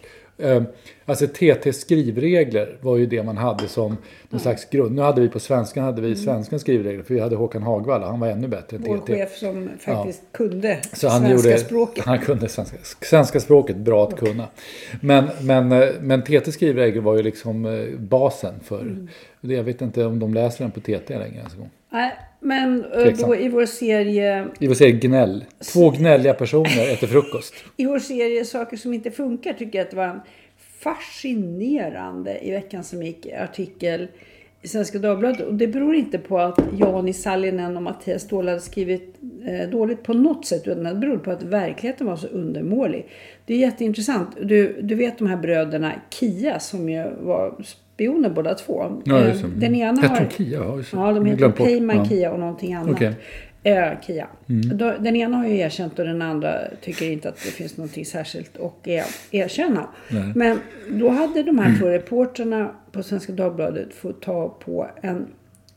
alltså 1.06 1.28
TTs 1.28 1.82
skrivregler 1.82 2.78
var 2.82 2.98
ju 2.98 3.06
det 3.06 3.24
man 3.24 3.38
hade 3.38 3.68
som 3.68 3.98
någon 4.30 4.40
slags 4.40 4.70
grund. 4.70 4.96
Nu 4.96 5.02
hade 5.02 5.22
vi 5.22 5.30
på 5.30 5.40
svenskan 5.40 5.84
hade 5.84 6.02
vi 6.02 6.16
svenska 6.16 6.60
skrivregler, 6.60 7.04
för 7.04 7.14
vi 7.14 7.20
hade 7.20 7.36
Håkan 7.36 7.64
Hagvall 7.64 8.02
och 8.02 8.08
han 8.08 8.20
var 8.20 8.28
ännu 8.28 8.48
bättre 8.48 8.78
än 8.78 8.84
Vår 8.88 8.98
TT. 8.98 9.14
chef 9.14 9.36
som 9.38 9.70
faktiskt 9.80 10.22
kunde 10.32 10.80
Så 10.94 11.08
han 11.08 11.22
svenska 11.22 11.50
gjorde, 11.50 11.60
språket. 11.60 12.06
Han 12.06 12.20
kunde 12.20 12.50
svenska, 12.50 12.78
svenska 13.02 13.40
språket 13.40 13.78
bra 13.78 14.08
att 14.08 14.18
kunna. 14.18 14.48
Men, 15.02 15.26
men, 15.42 15.72
eh, 15.72 15.90
men 16.02 16.22
TT 16.22 16.52
skrivregel 16.52 17.02
var 17.02 17.16
ju 17.16 17.24
liksom 17.24 17.66
eh, 17.66 18.00
basen 18.00 18.54
för 18.64 18.82
Mm. 18.82 19.08
Jag 19.58 19.64
vet 19.64 19.82
inte 19.82 20.06
om 20.06 20.20
de 20.20 20.34
läser 20.34 20.64
den 20.64 20.72
på 20.72 20.80
TT 20.80 21.10
längre. 21.10 21.36
Ens 21.36 21.54
en 21.54 21.60
gång. 21.60 21.70
Nej, 21.90 22.12
men 22.46 22.86
eh, 22.86 23.04
Tveksam. 23.04 23.30
då 23.30 23.36
i 23.36 23.50
vår 23.50 23.66
serie 23.66 24.48
Vi 24.60 24.68
får 24.68 24.76
säga 24.76 24.92
gnäll. 24.92 25.46
Två 25.74 25.90
gnälliga 25.90 26.34
personer 26.34 26.94
äter 26.94 27.08
frukost. 27.08 27.54
I 27.78 27.86
vår 27.86 28.00
serie 28.00 28.46
Saker 28.46 28.78
som 28.78 28.94
inte 28.94 29.12
funkar 29.12 29.54
tycker 29.54 29.80
jag 29.80 29.86
att 29.86 29.92
det 29.92 29.98
var 29.98 30.06
en 30.06 30.22
fascinerande 30.80 32.46
i 32.46 32.52
veckan 32.52 32.84
som 32.84 33.04
gick 33.04 33.28
artikel 33.34 34.08
i 34.62 34.68
Svenska 34.68 35.00
Dagbladet. 35.00 35.48
Och 35.48 35.54
det 35.54 35.68
beror 35.68 35.96
inte 35.96 36.18
på 36.18 36.40
att 36.40 36.60
Jani 36.78 37.14
Sallinen 37.14 37.78
och 37.78 37.84
Mattias 37.84 38.22
Ståhl 38.22 38.48
hade 38.48 38.60
skrivit 38.60 39.16
eh, 39.46 39.70
dåligt 39.70 40.04
på 40.04 40.14
något 40.14 40.46
sätt. 40.46 40.68
Utan 40.68 40.84
det 40.84 40.96
beror 40.96 41.18
på 41.18 41.32
att 41.32 41.44
verkligheten 41.44 42.08
var 42.08 42.16
så 42.16 42.28
undermålig. 42.28 43.08
Det 43.46 43.54
är 43.54 43.58
jätteintressant. 43.58 44.30
Du, 44.42 44.82
du 44.82 44.96
vet 44.96 45.18
de 45.18 45.28
här 45.28 45.38
bröderna 45.38 45.94
Kia 46.10 46.60
som 46.60 46.90
ju 46.90 47.04
var 47.22 47.56
spioner 47.96 48.30
båda 48.30 48.54
två. 48.54 49.02
Ja, 49.06 49.20
Eh. 49.28 49.36
Den 49.56 49.76
ena 49.76 50.02
Hette 50.02 50.24
har... 50.24 50.30
Kia? 50.30 50.60
Ja. 50.60 50.80
Ja, 50.94 51.14
de 51.14 51.26
heter. 51.26 51.50
Peyman 51.50 51.98
Ja. 51.98 52.06
Kia 52.06 52.32
och 52.32 52.40
någonting 52.40 52.74
annat. 52.74 52.92
Okej. 52.92 53.14
Eh, 53.64 53.88
Kia. 54.08 54.28
Mm. 54.50 54.78
Den 55.04 55.16
ena 55.16 55.38
har 55.38 55.48
ju 55.48 55.58
erkänt 55.58 56.00
och 56.00 56.06
den 56.06 56.22
andra 56.22 56.54
tycker 56.82 57.12
inte 57.12 57.30
att 57.30 57.36
det 57.36 57.50
finns 57.52 57.78
någonting 57.78 58.06
särskilt 58.06 58.58
att 58.58 58.88
er- 58.88 59.06
erkänna. 59.32 59.88
Men 60.36 60.60
då 60.90 61.10
hade 61.10 61.44
de 61.44 61.60
här 61.60 61.80
två 61.80 61.88
reportrarna 61.88 62.70
på 62.92 63.04
Svenska 63.04 63.34
Dagbladet 63.34 63.94
fått 63.94 64.22
ta 64.22 64.50
på 64.66 64.88
en 65.02 65.28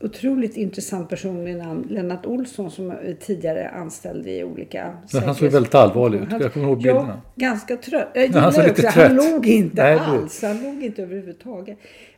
otroligt 0.01 0.57
intressant 0.57 1.09
person 1.09 1.43
vid 1.45 1.57
namn 1.57 1.87
Lennart 1.89 2.25
Olsson 2.25 2.71
som 2.71 2.93
tidigare 3.19 3.69
anställd 3.69 4.27
i 4.27 4.43
olika 4.43 4.97
Men 5.13 5.23
han 5.23 5.35
såg 5.35 5.49
väldigt 5.49 5.75
allvarlig 5.75 6.19
ut. 6.19 6.27
Jag 6.39 6.53
kommer 6.53 6.65
ihåg 6.67 6.77
Ja, 6.77 6.93
bilderna. 6.93 7.21
ganska 7.35 7.77
trött. 7.77 8.07
Jag 8.13 8.29
Ja, 8.35 8.39
han 8.39 8.53
såg 8.53 8.63
gillar 8.63 8.75
lite 8.75 8.87
också, 8.87 8.99
han 8.99 9.15
trött. 9.17 9.31
låg 9.33 9.47
inte 9.47 9.83
Nej, 9.83 9.97
alls. 9.99 10.41
Han 10.41 10.63
låg 10.63 10.83
inte 10.83 11.01
överhuvudtaget. 11.03 11.77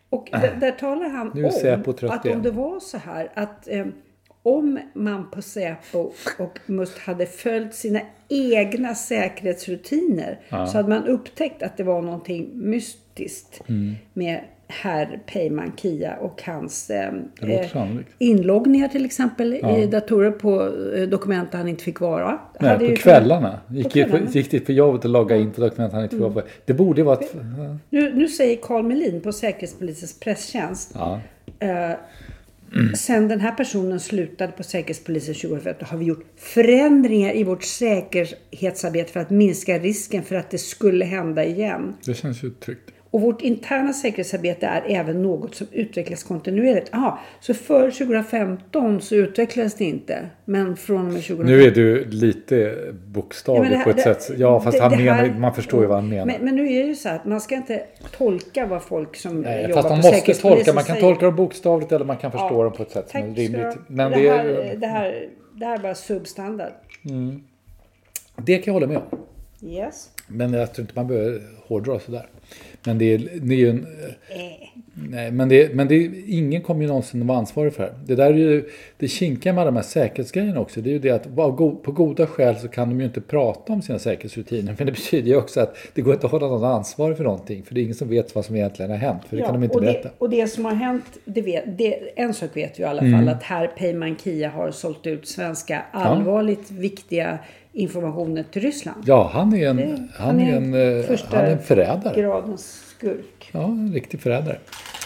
Och 0.09 0.27
där, 0.31 0.57
där 0.59 0.71
talar 0.71 1.09
han 1.09 1.31
Nu 1.35 1.45
om 1.45 1.51
trött 1.93 2.11
att 2.11 2.25
igen. 2.25 2.37
om 2.37 2.43
det 2.43 2.51
var 2.51 2.79
så 2.79 2.97
här 2.97 3.31
att 3.33 3.67
eh, 3.67 3.85
om 4.43 4.79
man 4.93 5.31
på 5.31 5.41
Säpo 5.41 6.11
och 6.39 6.59
MUST 6.65 6.97
hade 6.99 7.25
följt 7.25 7.73
sina 7.75 7.99
egna 8.29 8.95
säkerhetsrutiner 8.95 10.39
så 10.49 10.77
hade 10.77 10.89
man 10.89 11.07
upptäckt 11.07 11.63
att 11.63 11.77
det 11.77 11.83
var 11.83 12.01
någonting 12.01 12.49
mystiskt 12.53 13.61
Mm. 13.69 13.95
med 14.13 14.39
herr 14.71 15.19
Peyman 15.25 15.71
Kia 15.77 16.15
och 16.15 16.41
hans 16.45 16.89
eh, 16.89 17.13
eh, 17.41 17.95
inloggningar 18.17 18.87
till 18.87 19.05
exempel 19.05 19.53
i 19.53 19.87
datorer 19.91 20.31
på 20.31 20.71
eh, 20.95 21.09
dokument 21.09 21.49
han 21.53 21.67
inte 21.67 21.83
fick 21.83 21.99
vara. 21.99 22.39
Nej, 22.59 22.89
på 22.89 22.95
kvällarna. 22.95 23.59
Gick, 23.69 23.83
På 23.83 23.89
kvällarna. 23.89 24.29
Gick, 24.31 24.51
dit 24.51 24.65
på 24.65 24.71
jobbet 24.71 25.05
och 25.05 25.11
loggade 25.11 25.41
in 25.41 25.51
på 25.51 25.61
dokument 25.61 25.93
han 25.93 26.03
inte 26.03 26.15
fick 26.15 26.21
vara 26.21 26.33
på. 26.33 26.41
Det 26.65 26.73
borde 26.73 27.01
ju 27.01 27.05
vara 27.05 27.19
ett... 27.19 27.35
Nu, 27.89 28.13
nu 28.15 28.27
säger 28.27 28.57
Carl 28.61 28.83
Melin 28.83 29.21
på 29.21 29.31
Säkerhetspolisens 29.31 30.19
presstjänst. 30.19 30.91
Ja. 30.95 31.19
Eh, 31.59 31.95
Sen 32.95 33.27
den 33.27 33.39
här 33.39 33.51
personen 33.51 33.99
slutade 33.99 34.51
på 34.51 34.63
Säkerhetspolisen 34.63 35.35
2015 35.35 35.87
har 35.87 35.97
vi 35.97 36.05
gjort 36.05 36.25
förändringar 36.37 37.35
i 37.35 37.43
vårt 37.43 37.63
säkerhetsarbete 37.63 39.11
för 39.11 39.19
att 39.19 39.29
minska 39.29 39.79
risken 39.79 40.23
för 40.23 40.35
att 40.35 40.49
det 40.49 40.57
skulle 40.57 41.05
hända 41.05 41.45
igen. 41.45 41.93
Det 42.05 42.13
känns 42.13 42.43
ju 42.43 42.49
tryggt. 42.49 42.91
Och 43.11 43.21
vårt 43.21 43.41
interna 43.41 43.93
säkerhetsarbete 43.93 44.65
är 44.67 44.83
även 44.87 45.21
något 45.23 45.55
som 45.55 45.67
utvecklas 45.71 46.23
kontinuerligt. 46.23 46.93
Aha, 46.93 47.19
så 47.39 47.53
för 47.53 47.91
2015 47.91 49.01
så 49.01 49.15
utvecklades 49.15 49.75
det 49.75 49.83
inte. 49.83 50.29
Men 50.45 50.75
från 50.77 50.97
och 51.07 51.13
med 51.13 51.23
2015. 51.23 51.45
Nu 51.45 51.63
är 51.63 51.71
du 51.71 52.05
lite 52.05 52.77
bokstavlig 53.07 53.71
Ja, 53.71 53.75
här- 53.77 53.83
på 53.83 53.89
ett 53.89 53.95
det- 53.95 54.01
sätt. 54.01 54.31
Ja, 54.37 54.59
fast 54.59 54.77
det- 54.77 54.83
han 54.83 54.91
det 54.91 54.97
menar, 54.97 55.13
här- 55.13 55.33
man 55.39 55.53
förstår 55.55 55.81
ju 55.81 55.87
vad 55.87 55.97
han 55.97 56.09
menar. 56.09 56.25
Men, 56.25 56.45
men 56.45 56.55
nu 56.55 56.63
är 56.73 56.81
det 56.83 56.87
ju 56.87 56.95
så 56.95 57.09
att 57.09 57.25
man 57.25 57.41
ska 57.41 57.55
inte 57.55 57.83
tolka 58.17 58.65
vad 58.65 58.81
folk 58.83 59.15
som 59.15 59.41
Nej, 59.41 59.61
jobbar 59.61 59.73
fast 59.75 59.87
på 59.87 59.93
man 59.93 59.97
måste 59.97 60.11
Säkerhetspolisen 60.17 60.57
tolka. 60.65 60.73
Man 60.73 60.83
kan 60.83 60.95
säger. 60.95 61.07
tolka 61.07 61.25
dem 61.25 61.35
bokstavligt 61.35 61.91
eller 61.91 62.05
man 62.05 62.17
kan 62.17 62.31
förstå 62.31 62.47
Ja, 62.51 62.63
dem 62.63 62.73
på 62.73 62.83
ett 62.83 62.91
sätt 62.91 63.09
som 63.09 63.19
är 63.21 63.35
rimligt. 63.35 63.77
Men 63.87 64.11
det, 64.11 64.29
här, 64.29 64.75
det, 64.79 64.87
här, 64.87 65.27
det 65.55 65.65
här 65.65 65.73
är 65.77 65.81
bara 65.81 65.95
substandard. 65.95 66.71
det 68.37 68.55
kan 68.57 68.63
jag 68.65 68.73
hålla 68.73 68.87
med 68.87 68.97
om. 68.97 69.03
Yes. 69.69 70.09
Men 70.33 70.53
jag 70.53 70.73
tror 70.73 70.83
inte 70.83 70.93
man 70.95 71.07
behöver 71.07 71.41
hårdra 71.67 71.99
sådär. 71.99 72.25
Men 72.83 72.97
det 72.97 73.13
är, 73.13 73.17
det 73.41 73.53
är 73.55 73.59
ju 73.59 73.69
en... 73.69 73.87
Eh. 74.29 74.71
Nej, 74.93 75.31
men, 75.31 75.49
det, 75.49 75.75
men 75.75 75.87
det, 75.87 75.95
ingen 76.27 76.61
kommer 76.61 76.81
ju 76.81 76.87
någonsin 76.87 77.21
att 77.21 77.27
vara 77.27 77.37
ansvarig 77.37 77.73
för 77.73 77.83
det 77.83 77.89
här. 77.89 77.97
Det 78.05 78.15
där 78.15 78.29
är 78.29 78.37
ju 78.37 78.69
det 78.97 79.07
kinkiga 79.07 79.53
med 79.53 79.67
de 79.67 79.75
här 79.75 79.83
säkerhetsgrejerna 79.83 80.59
också. 80.59 80.81
Det 80.81 80.89
är 80.89 80.91
ju 80.91 80.99
det 80.99 81.09
att 81.09 81.35
på 81.83 81.91
goda 81.91 82.27
skäl 82.27 82.55
så 82.55 82.67
kan 82.67 82.89
de 82.89 82.99
ju 82.99 83.05
inte 83.05 83.21
prata 83.21 83.73
om 83.73 83.81
sina 83.81 83.99
säkerhetsrutiner. 83.99 84.75
Men 84.77 84.85
det 84.85 84.91
betyder 84.91 85.27
ju 85.27 85.37
också 85.37 85.59
att 85.59 85.75
det 85.93 86.01
går 86.01 86.13
inte 86.13 86.25
att 86.25 86.31
hålla 86.31 86.47
någon 86.47 86.63
ansvarig 86.63 87.17
för 87.17 87.23
någonting. 87.23 87.63
För 87.63 87.75
det 87.75 87.81
är 87.81 87.83
ingen 87.83 87.95
som 87.95 88.09
vet 88.09 88.35
vad 88.35 88.45
som 88.45 88.55
egentligen 88.55 88.91
har 88.91 88.97
hänt. 88.97 89.21
För 89.29 89.37
det 89.37 89.43
kan 89.43 89.53
de 89.53 89.63
inte 89.63 89.75
och, 89.75 89.81
berätta. 89.81 90.03
det, 90.09 90.13
och 90.17 90.29
det 90.29 90.47
som 90.47 90.65
har 90.65 90.73
hänt, 90.73 91.17
det 91.25 91.41
vet, 91.41 91.77
det, 91.77 92.19
en 92.19 92.33
sak 92.33 92.49
vet 92.53 92.79
vi 92.79 92.83
i 92.83 92.85
alla 92.85 93.01
Mm. 93.01 93.19
fall 93.19 93.29
att 93.35 93.43
herr 93.43 93.67
Peyman 93.67 94.15
Kia 94.23 94.49
har 94.49 94.71
sålt 94.71 95.07
ut 95.07 95.27
svenska 95.27 95.81
allvarligt 95.91 96.71
viktiga 96.71 97.39
informationer 97.73 98.43
till 98.51 98.61
Ryssland. 98.61 99.03
Ja, 99.05 99.29
han 99.33 99.53
är 99.53 99.69
en, 99.69 100.09
han 100.21 100.39
är 100.39 100.55
en, 100.55 100.97
eh, 100.99 101.05
första 101.05 101.35
han 101.37 101.45
är 101.45 101.51
en 101.51 101.63
förrädare. 101.63 102.21
Gradens 102.21 102.95
skurk. 102.97 103.49
Ja, 103.51 103.63
en 103.63 103.93
riktig 103.93 104.21
förrädare. 104.21 104.57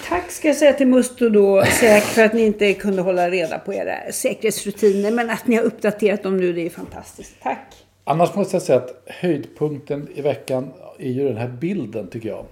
Tack 0.07 0.31
ska 0.31 0.47
jag 0.47 0.57
säga 0.57 0.73
till 0.73 0.87
Musto 0.87 1.29
då, 1.29 1.63
säkert 1.65 2.09
för 2.09 2.23
att 2.23 2.33
ni 2.33 2.45
inte 2.45 2.73
kunde 2.73 3.01
hålla 3.01 3.29
reda 3.29 3.59
på 3.59 3.73
era 3.73 4.11
säkerhetsrutiner. 4.11 5.11
Men 5.11 5.29
att 5.29 5.47
ni 5.47 5.55
har 5.55 5.63
uppdaterat 5.63 6.23
dem 6.23 6.37
nu, 6.37 6.53
det 6.53 6.65
är 6.65 6.69
fantastiskt. 6.69 7.35
Tack! 7.43 7.85
Annars 8.03 8.35
måste 8.35 8.55
jag 8.55 8.61
säga 8.61 8.79
att 8.79 9.03
höjdpunkten 9.07 10.07
i 10.15 10.21
veckan 10.21 10.71
är 10.99 11.11
ju 11.11 11.27
den 11.27 11.37
här 11.37 11.47
bilden 11.47 12.07
tycker 12.07 12.29
jag. 12.29 12.45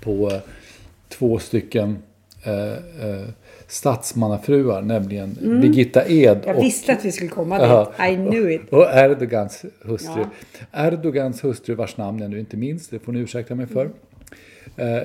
På 0.00 0.40
två 1.08 1.38
stycken 1.38 2.02
eh, 2.44 2.72
eh, 2.72 3.28
statsmannafruar, 3.66 4.82
nämligen 4.82 5.38
Birgitta 5.40 6.08
Ed 6.08 6.36
Mm. 6.36 6.42
Jag 6.46 6.56
och, 6.56 6.64
visste 6.64 6.92
att 6.92 7.04
vi 7.04 7.12
skulle 7.12 7.30
komma 7.30 7.58
dit. 7.58 8.10
I 8.10 8.14
knew 8.14 8.52
it. 8.52 8.60
och 8.70 8.86
Erdogans 8.94 9.64
hustru. 9.80 10.24
Ja. 10.72 10.86
Erdogans 10.86 11.44
hustru 11.44 11.74
vars 11.74 11.96
namn 11.96 12.18
jag 12.18 12.30
nu 12.30 12.40
inte 12.40 12.56
minns, 12.56 12.88
det 12.88 12.98
får 12.98 13.12
ni 13.12 13.20
ursäkta 13.20 13.54
mig 13.54 13.66
för. 13.66 13.90
Eh, 14.76 14.96
eh, 14.96 15.02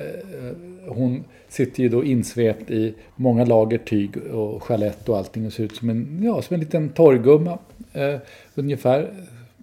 hon 0.88 1.24
sitter 1.48 1.82
ju 1.82 1.88
då 1.88 2.04
insvept 2.04 2.70
i 2.70 2.94
många 3.16 3.44
lager 3.44 3.78
tyg 3.78 4.16
och 4.16 4.62
chalett 4.62 5.08
och 5.08 5.18
allting 5.18 5.46
och 5.46 5.52
ser 5.52 5.64
ut 5.64 5.76
som 5.76 5.90
en, 5.90 6.20
ja, 6.22 6.42
som 6.42 6.54
en 6.54 6.60
liten 6.60 6.88
torrgumma. 6.88 7.58
Eh, 7.92 8.16
ungefär 8.54 9.10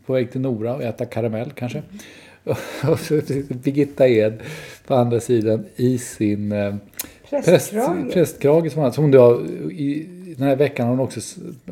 på 0.06 0.14
väg 0.14 0.32
till 0.32 0.42
Nora 0.42 0.76
och 0.76 0.84
äta 0.84 1.06
karamell 1.06 1.52
kanske. 1.52 1.82
Och 2.88 3.00
så 3.00 3.22
Birgitta 3.50 4.08
Ed 4.08 4.42
på 4.88 4.96
andra 4.96 5.20
sidan 5.20 5.66
i 5.76 5.98
sin 5.98 6.52
eh, 6.52 6.76
Prästkrage. 7.42 8.14
prästkrage. 8.14 8.72
Som, 8.72 8.94
som 8.94 9.12
då, 9.12 9.46
i 9.72 10.08
den 10.38 10.48
här 10.48 10.56
veckan 10.56 10.88
har 10.88 10.96
hon 10.96 11.06
också 11.06 11.20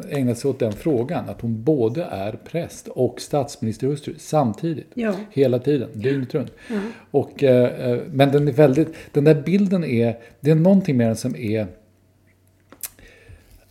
ägnat 0.09 0.37
sig 0.37 0.49
åt 0.49 0.59
den 0.59 0.73
frågan. 0.73 1.29
Att 1.29 1.41
hon 1.41 1.63
både 1.63 2.03
är 2.03 2.31
präst 2.31 2.87
och 2.87 3.21
statsministerhustru 3.21 4.13
samtidigt. 4.17 4.87
Ja. 4.93 5.13
Hela 5.31 5.59
tiden, 5.59 5.89
dygnet 5.93 6.33
runt. 6.33 6.51
Och, 7.11 7.43
eh, 7.43 7.89
eh, 7.91 7.99
men 8.11 8.31
den 8.31 8.47
är 8.47 8.51
väldigt, 8.51 8.87
den 9.11 9.23
där 9.23 9.35
bilden 9.35 9.83
är, 9.83 10.17
det 10.39 10.51
är 10.51 10.55
någonting 10.55 10.97
med 10.97 11.07
den 11.07 11.15
som 11.15 11.35
är, 11.35 11.67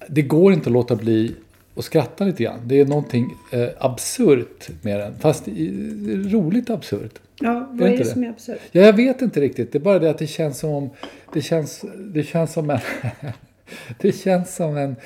det 0.08 0.22
går 0.22 0.52
inte 0.52 0.68
att 0.68 0.72
låta 0.72 0.96
bli 0.96 1.34
och 1.74 1.84
skrattar 1.84 2.24
lite 2.26 2.42
grann. 2.42 2.60
Det 2.64 2.80
är 2.80 2.86
någonting 2.86 3.34
eh, 3.52 3.68
absurt 3.78 4.68
med 4.82 5.00
den. 5.00 5.14
Fast 5.18 5.48
i, 5.48 5.70
roligt 6.32 6.70
absurt. 6.70 7.20
Ja, 7.40 7.68
vad 7.70 7.88
det 7.88 7.94
är 7.94 7.98
det 7.98 8.04
som 8.04 8.24
är 8.24 8.28
absurt? 8.28 8.60
Ja, 8.72 8.82
jag 8.82 8.92
vet 8.92 9.22
inte 9.22 9.40
riktigt. 9.40 9.72
Det 9.72 9.78
är 9.78 9.80
bara 9.80 9.98
det 9.98 10.10
att 10.10 10.18
det 10.18 10.26
känns 10.26 10.58
som 10.58 10.70
om... 10.70 10.90
Det 11.32 11.42
känns, 11.42 11.84
det 11.98 12.22
känns 12.22 12.52
som 12.52 12.70
en... 12.70 12.78
det 13.98 14.12
känns 14.12 14.54
som 14.56 14.76
en... 14.76 14.96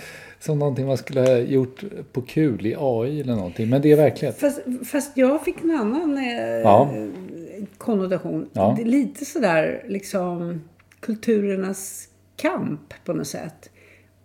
Som 0.41 0.59
någonting 0.59 0.87
man 0.87 0.97
skulle 0.97 1.21
ha 1.21 1.37
gjort 1.39 1.85
på 2.13 2.23
kul 2.23 2.67
i 2.67 2.75
AI 2.79 3.21
eller 3.21 3.35
någonting. 3.35 3.69
Men 3.71 3.83
det 3.83 3.93
är 3.93 3.97
verklighet. 3.97 4.41
Fast, 4.41 4.61
fast 4.87 5.17
jag 5.17 5.45
fick 5.45 5.57
en 5.63 5.71
annan 5.71 6.19
eh, 6.19 6.25
Ja. 6.63 6.95
konnotation. 7.79 8.49
Ja. 8.53 8.79
Är 8.81 8.85
lite 8.85 9.25
sådär 9.25 9.85
liksom 9.89 10.63
kulturernas 11.01 12.09
kamp 12.37 12.95
på 13.05 13.13
något 13.13 13.27
sätt. 13.27 13.71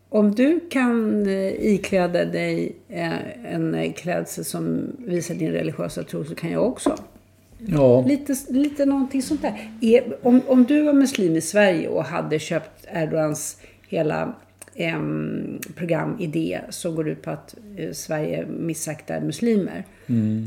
Om 0.10 0.36
du 0.36 0.60
kan 0.70 1.28
eh, 1.28 1.66
ikläda 1.74 2.26
dig 2.26 2.76
eh, 2.90 3.54
en 3.54 3.94
klädsel 3.94 4.46
som 4.46 4.92
visar 4.98 5.36
din 5.36 5.52
religiösa 5.52 6.04
tro 6.04 6.26
så 6.26 6.36
kan 6.36 6.52
jag 6.52 6.68
också. 6.68 6.96
Ja. 7.66 8.06
Lite, 8.08 8.36
lite 8.50 8.86
någonting 8.86 9.22
sånt 9.22 9.42
där. 9.42 9.72
Är, 9.82 10.28
om, 10.28 10.42
om 10.48 10.64
du 10.64 10.82
var 10.82 10.94
muslim 10.94 11.36
i 11.36 11.42
Sverige 11.42 11.88
och 11.88 12.04
hade 12.04 12.40
köpt 12.40 12.86
Erdogans 12.92 13.58
hela 13.88 14.34
em, 14.76 15.60
programidé 15.76 16.60
som 16.70 16.96
går 16.96 17.10
ut 17.10 17.22
på 17.22 17.30
att 17.32 17.56
eh, 17.78 17.92
Sverige 17.92 18.46
missaktar 18.46 19.22
muslimer. 19.22 19.84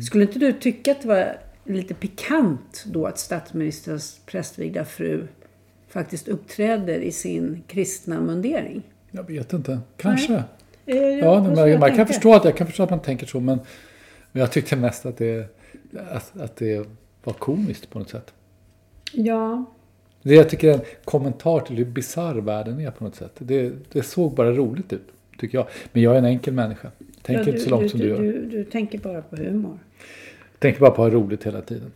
Skulle 0.07 0.25
inte 0.25 0.38
du 0.38 0.52
tycka 0.52 0.92
att 0.92 1.02
det 1.02 1.09
var 1.09 1.37
lite 1.64 1.95
pikant 1.95 2.85
då 2.87 3.07
att 3.07 3.19
statsministerns 3.19 4.21
prästvigda 4.26 4.85
fru 4.85 5.26
faktiskt 5.88 6.28
uppträder 6.28 6.99
i 7.00 7.12
sin 7.12 7.62
kristna 7.66 8.21
mundering? 8.21 8.83
Jag 9.11 9.26
vet 9.26 9.52
inte. 9.52 9.81
Kanske. 9.97 10.42
Eh, 10.87 10.97
Ja, 10.97 11.31
vad 11.31 11.42
men 11.42 11.45
skulle 11.45 11.61
man, 11.61 11.71
jag 11.71 11.81
man 11.81 11.88
kan 11.88 11.97
tänka? 11.97 12.12
förstå 12.12 12.35
att, 12.35 12.45
jag 12.45 12.57
kan 12.57 12.66
förstå 12.66 12.83
att 12.83 12.90
man 12.90 13.00
tänker 13.02 13.26
så. 13.26 13.40
Men, 13.40 13.59
men 14.33 14.40
jag 14.40 14.52
tyckte 14.52 14.76
mest 14.76 15.07
att 15.07 15.16
det, 15.19 15.47
att, 16.11 16.40
att 16.40 16.57
det 16.57 16.87
var 17.25 17.33
komiskt 17.33 17.91
på 17.91 17.99
något 17.99 18.11
sätt. 18.11 18.33
Ja, 19.12 19.64
Det 20.23 20.35
jag 20.35 20.49
tycker 20.49 20.69
är 20.69 20.75
en 20.75 20.81
kommentar 21.05 21.61
till 21.61 21.76
hur 21.76 21.85
bisarr 21.85 22.35
världen 22.35 22.81
är 22.81 22.91
på 22.91 23.05
något 23.05 23.14
sätt. 23.14 23.33
Det, 23.38 23.73
det 23.93 24.02
såg 24.02 24.35
bara 24.35 24.52
roligt 24.52 24.93
ut, 24.93 25.09
tycker 25.38 25.59
jag. 25.59 25.67
Men 25.93 26.02
jag 26.02 26.14
är 26.14 26.19
en 26.19 26.25
enkel 26.25 26.55
människa. 26.55 26.91
Tänker 27.23 27.43
ja, 27.43 27.49
inte 27.49 27.61
så 27.61 27.71
långt 27.71 27.91
som 27.91 28.00
du 28.00 28.09
gör. 28.09 28.19
Du, 28.23 28.47
du 28.47 28.64
tänker 28.64 28.99
bara 28.99 29.23
på 29.23 29.37
humor. 29.37 29.79
Tänker 30.59 30.81
bara 30.81 30.91
på 30.91 31.05
att 31.05 31.12
ha 31.12 31.19
roligt 31.21 31.47
hela 31.47 31.61
tiden. 31.62 31.93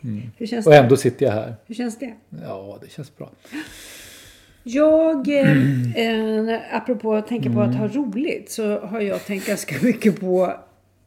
Hur 0.36 0.46
känns, 0.46 0.66
Och 0.66 0.72
det? 0.72 0.78
ändå 0.78 0.96
sitter 0.96 1.26
jag 1.26 1.32
här. 1.32 1.54
Hur 1.66 1.74
känns 1.74 1.98
det? 1.98 2.14
Ja, 2.42 2.78
det 2.82 2.90
känns 2.90 3.16
bra. 3.16 3.30
Jag, 4.62 5.28
eh, 5.28 5.50
eh, 6.50 6.76
apropå 6.76 7.14
att 7.14 7.26
tänka 7.28 7.52
på 7.52 7.60
att 7.60 7.66
Mm. 7.74 7.78
ha 7.80 7.88
roligt, 7.88 8.50
så 8.50 8.78
har 8.78 9.00
jag 9.00 9.24
tänkt 9.26 9.46
ganska 9.46 9.74
mycket 9.86 10.20
på 10.20 10.54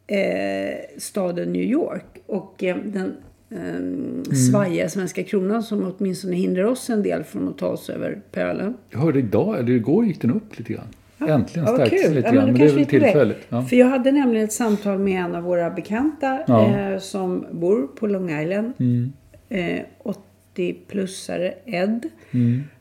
eh, 0.08 0.76
staden 0.98 1.54
New 1.54 1.62
York 1.64 2.06
och 2.26 2.64
eh, 2.64 2.78
den 2.78 3.16
Mm. 3.52 4.24
eh, 4.30 4.34
svajiga 4.36 4.90
svenska 4.90 5.24
kronan 5.24 5.64
som 5.64 5.94
åtminstone 5.98 6.36
hindrar 6.36 6.64
oss 6.64 6.90
en 6.90 7.04
del 7.04 7.24
från 7.24 7.48
att 7.48 7.58
ta 7.58 7.68
oss 7.68 7.90
över 7.90 8.22
pölen. 8.32 8.74
Jag 8.90 9.00
hörde 9.00 9.20
idag, 9.20 9.60
eller 9.60 9.72
igår 9.72 10.06
gick 10.06 10.22
den 10.22 10.32
upp 10.32 10.58
lite 10.60 10.74
grann. 10.74 10.86
Äntligen 11.30 11.68
Ja, 11.68 11.74
stärktes 11.76 12.02
kul. 12.06 12.16
lite 12.16 12.28
Ja, 12.28 12.34
grann. 12.34 12.46
då 12.46 12.52
Men 12.52 12.62
det 12.62 12.68
är 12.68 12.76
väl 12.76 12.86
tillfälligt. 12.86 13.38
Ja. 13.50 13.62
För 13.62 13.76
jag 13.76 13.88
hade 13.88 14.12
nämligen 14.12 14.46
ett 14.46 14.54
samtal 14.54 15.00
med 15.00 15.22
en 15.26 15.36
av 15.36 15.44
våra 15.44 15.70
bekanta 15.70 16.40
Ja. 16.48 16.76
eh, 16.76 17.00
som 17.00 17.46
bor 17.52 17.88
på 17.88 18.08
Long 18.08 18.40
Island. 18.42 18.74
Mm. 18.80 19.12
Eh, 19.50 19.82
80-plussare 20.56 21.54
Ed. 21.66 22.10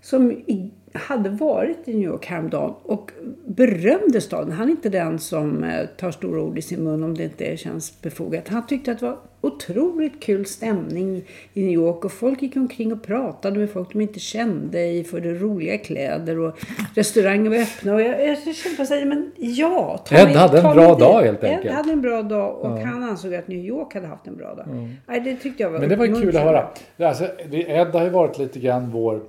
Som 0.00 0.30
i, 0.32 0.70
hade 0.92 1.30
varit 1.30 1.78
i 1.88 1.94
New 1.94 2.02
York 2.08 2.26
häromdagen 2.26 2.74
och 2.82 3.10
berömde 3.46 4.20
staden. 4.20 4.52
Han 4.52 4.66
är 4.68 4.70
inte 4.70 4.88
den 4.88 5.18
som 5.18 5.64
eh, 5.64 5.86
tar 5.86 6.10
stora 6.10 6.42
ord 6.42 6.58
i 6.58 6.62
sin 6.62 6.84
mun 6.84 7.02
om 7.02 7.14
det 7.16 7.24
inte 7.24 7.56
känns 7.56 8.02
befogat. 8.02 8.48
Han 8.48 8.66
tyckte 8.66 8.92
att 8.92 8.98
det 9.00 9.06
var 9.06 9.16
otroligt 9.40 10.22
kul 10.22 10.46
stämning 10.46 11.16
i 11.54 11.62
New 11.62 11.72
York 11.72 12.04
och 12.04 12.12
folk 12.12 12.42
gick 12.42 12.56
omkring 12.56 12.92
och 12.92 13.02
pratade 13.02 13.58
med 13.58 13.70
folk 13.70 13.92
de 13.92 14.00
inte 14.00 14.18
kände 14.20 14.86
i 14.86 15.04
för 15.04 15.20
det 15.20 15.34
roliga 15.34 15.78
kläder 15.78 16.38
och 16.38 16.58
restauranger 16.94 17.50
var 17.50 17.56
öppna. 17.56 17.94
Och 17.94 18.00
jag, 18.02 18.26
jag 18.28 18.38
kände 18.54 18.84
bara 18.88 19.04
men 19.04 19.32
ja. 19.36 19.98
ta 20.06 20.16
Ed 20.16 20.28
hade 20.28 20.58
en 20.58 20.74
bra 20.74 20.90
dit. 20.90 20.98
dag, 20.98 21.22
helt 21.22 21.44
Ed 21.44 21.50
enkelt. 21.50 21.74
hade 21.74 21.92
en 21.92 22.00
bra 22.00 22.22
dag 22.22 22.58
och 22.60 22.78
han 22.78 23.02
ansåg 23.02 23.34
att 23.34 23.48
New 23.48 23.58
York 23.64 23.94
hade 23.94 24.06
haft 24.06 24.26
en 24.26 24.36
bra 24.36 24.54
dag. 24.54 24.66
Nej, 25.06 25.20
det 25.20 25.36
tyckte 25.36 25.62
jag 25.62 25.70
var 25.70 25.78
Men 25.78 25.88
det 25.88 25.96
var 25.96 26.06
kul 26.06 26.36
att 26.36 26.42
höra. 26.42 26.68
Alltså, 26.98 27.24
det- 27.50 27.62
Ed 27.70 27.88
har 27.88 28.04
ju 28.04 28.10
varit 28.10 28.38
lite 28.38 28.58
grann 28.58 28.90
vår, 28.90 29.20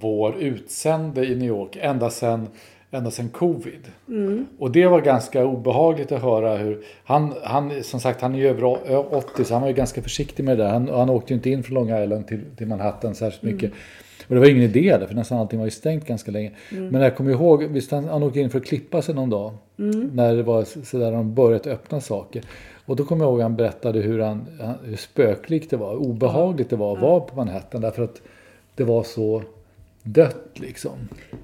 vår 0.00 0.34
utsände 0.38 1.24
i 1.26 1.34
New 1.36 1.48
York 1.48 1.78
ända 1.80 2.10
sedan, 2.10 2.48
ända 2.90 3.10
sedan 3.10 3.28
covid. 3.28 3.80
Och 4.58 4.70
det 4.70 4.86
var 4.86 5.00
ganska 5.00 5.44
obehagligt 5.46 6.12
att 6.12 6.22
höra 6.22 6.56
hur... 6.56 6.84
Han, 7.04 7.34
han, 7.42 7.82
som 7.82 8.00
sagt, 8.00 8.20
han 8.20 8.34
är 8.34 8.38
ju 8.38 8.48
över 8.48 8.64
80 9.14 9.44
så 9.44 9.54
han 9.54 9.62
var 9.62 9.68
ju 9.68 9.74
ganska 9.74 10.02
försiktig 10.02 10.44
med 10.44 10.58
det 10.58 10.64
där. 10.64 10.70
Han, 10.70 10.88
han 10.88 11.10
åkte 11.10 11.32
ju 11.32 11.36
inte 11.36 11.50
in 11.50 11.62
från 11.62 11.74
Long 11.74 12.02
Island 12.02 12.26
till, 12.26 12.40
till 12.56 12.66
Manhattan 12.66 13.14
särskilt 13.14 13.42
mycket. 13.54 13.72
Och 14.28 14.34
det 14.34 14.40
var 14.40 14.48
ingen 14.48 14.62
idé 14.62 14.96
där, 15.00 15.06
för 15.06 15.14
nästan 15.14 15.38
allting 15.38 15.58
var 15.58 15.66
ju 15.66 15.70
stängt 15.70 16.06
ganska 16.06 16.30
länge. 16.30 16.50
Men 16.90 17.02
jag 17.02 17.16
kommer 17.16 17.30
ihåg, 17.30 17.62
visst 17.64 17.90
han, 17.90 18.08
han 18.08 18.22
åkte 18.22 18.40
in 18.40 18.50
för 18.50 18.58
att 18.58 18.64
klippa 18.66 19.02
sig 19.02 19.14
någon 19.14 19.30
dag. 19.30 19.52
När 20.12 20.36
det 20.36 20.42
var 20.42 20.64
sådär 20.84 21.12
de 21.12 21.34
börjat 21.34 21.66
öppna 21.66 22.00
saker. 22.00 22.42
Och 22.86 22.96
då 22.96 23.04
kommer 23.04 23.24
jag 23.24 23.30
ihåg 23.30 23.40
att 23.40 23.44
han 23.44 23.56
berättade 23.56 24.00
hur, 24.00 24.18
han, 24.18 24.46
han- 24.60 24.74
hur 24.84 24.96
spöklikt 24.96 25.70
det 25.70 25.76
var, 25.76 25.94
obehagligt 25.96 26.70
det 26.70 26.76
var 26.76 26.92
att 26.96 27.02
vara 27.02 27.20
på 27.20 27.36
Manhattan. 27.36 27.80
Därför 27.80 28.02
att 28.04 28.22
det 28.74 28.84
var 28.84 29.02
så 29.02 29.42
dött 30.02 30.50
liksom. 30.54 30.92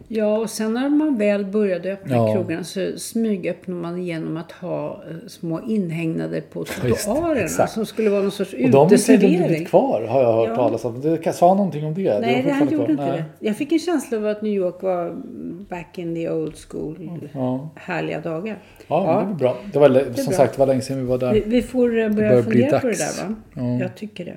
Ja, 0.08 0.38
och 0.38 0.50
sen 0.50 0.74
när 0.74 0.88
man 0.88 1.18
väl 1.18 1.44
började 1.46 1.92
öppna 1.92 2.16
Ja. 2.16 2.34
krogarna 2.34 2.64
så 2.64 2.92
smygöppnar 2.96 3.74
man 3.74 4.04
genom 4.04 4.36
att 4.36 4.52
ha 4.52 5.02
eh, 5.10 5.16
små 5.26 5.60
inhägnader 5.60 6.40
på 6.40 6.62
det, 6.64 6.70
trottoarerna 6.70 7.66
som 7.66 7.86
skulle 7.86 8.10
vara 8.10 8.22
någon 8.22 8.30
sorts 8.30 8.52
Och 8.52 8.58
de 8.70 8.72
har 8.76 8.88
tydligen 8.88 9.18
blivit 9.18 9.36
uteservering. 9.40 9.66
kvar 9.66 10.02
har 10.08 10.22
jag 10.22 10.32
hört 10.32 10.48
Ja. 10.48 10.56
talas 10.56 10.84
om. 10.84 11.00
Det 11.00 11.32
sa 11.32 11.54
någonting 11.54 11.84
om 11.86 11.94
det? 11.94 12.18
Nej, 12.20 12.42
det, 12.42 12.50
han 12.50 12.68
gjorde 12.68 12.76
kvar. 12.84 12.90
inte 12.90 13.04
Nej. 13.04 13.24
det. 13.40 13.46
Jag 13.46 13.56
fick 13.56 13.72
en 13.72 13.78
känsla 13.78 14.18
av 14.18 14.26
att 14.26 14.42
New 14.42 14.52
York 14.52 14.82
var 14.82 15.16
back 15.70 15.98
in 15.98 16.14
the 16.14 16.30
old 16.30 16.54
school. 16.68 17.28
Ja. 17.34 17.68
Härliga 17.74 18.20
dagar. 18.20 18.58
Ja, 18.88 19.24
men 19.26 19.38
det 19.38 19.44
var 19.44 19.52
bra. 19.54 19.56
Det 19.72 19.78
var, 19.78 19.90
är 19.90 20.04
som 20.14 20.24
bra. 20.24 20.34
sagt, 20.36 20.52
det 20.54 20.58
var 20.58 20.66
länge 20.66 20.80
sedan 20.80 20.96
vi 20.98 21.04
var 21.04 21.18
där. 21.18 21.32
Vi, 21.32 21.40
vi 21.46 21.62
får 21.62 21.98
eh, 21.98 22.08
börja 22.08 22.42
fundera 22.42 22.80
på 22.80 22.86
det 22.86 22.98
där 22.98 23.28
va? 23.28 23.34
Ja. 23.54 23.78
Jag 23.80 23.96
tycker 23.96 24.24
det. 24.24 24.36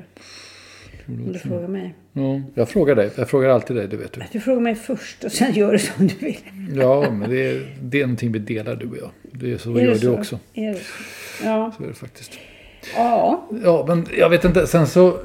Om 1.25 1.33
du 1.33 1.39
frågar 1.39 1.67
mig. 1.67 1.93
Ja, 2.13 2.41
jag 2.53 2.69
frågar 2.69 2.95
dig. 2.95 3.09
Jag 3.15 3.29
frågar 3.29 3.49
alltid 3.49 3.75
dig, 3.75 3.87
det 3.87 3.97
vet 3.97 4.13
du. 4.13 4.21
Du 4.31 4.39
frågar 4.39 4.61
mig 4.61 4.75
först 4.75 5.23
och 5.23 5.31
sen 5.31 5.53
gör 5.53 5.71
du 5.71 5.79
som 5.79 6.07
du 6.07 6.15
vill. 6.19 6.37
Ja, 6.75 7.11
men 7.11 7.29
det 7.29 7.47
är, 7.51 7.75
det 7.81 7.97
är 8.01 8.05
någonting 8.05 8.31
vi 8.31 8.39
delar 8.39 8.75
du 8.75 8.89
och 8.89 8.97
jag. 8.97 9.09
Det 9.31 9.51
är 9.51 9.57
så 9.57 9.75
Är 9.75 9.81
gör 9.81 9.87
det 9.87 9.93
du 9.93 9.99
så? 9.99 10.13
också. 10.17 10.39
Är 10.53 10.73
det 10.73 10.79
så? 10.79 11.45
Ja. 11.45 11.73
Så 11.77 11.83
är 11.83 11.87
det 11.87 11.93
faktiskt. 11.93 12.31
Ja. 12.95 13.47
Ja, 13.63 13.85
men 13.87 14.07
jag 14.17 14.29
vet 14.29 14.45
inte. 14.45 14.67
Sen 14.67 14.87
så... 14.87 15.19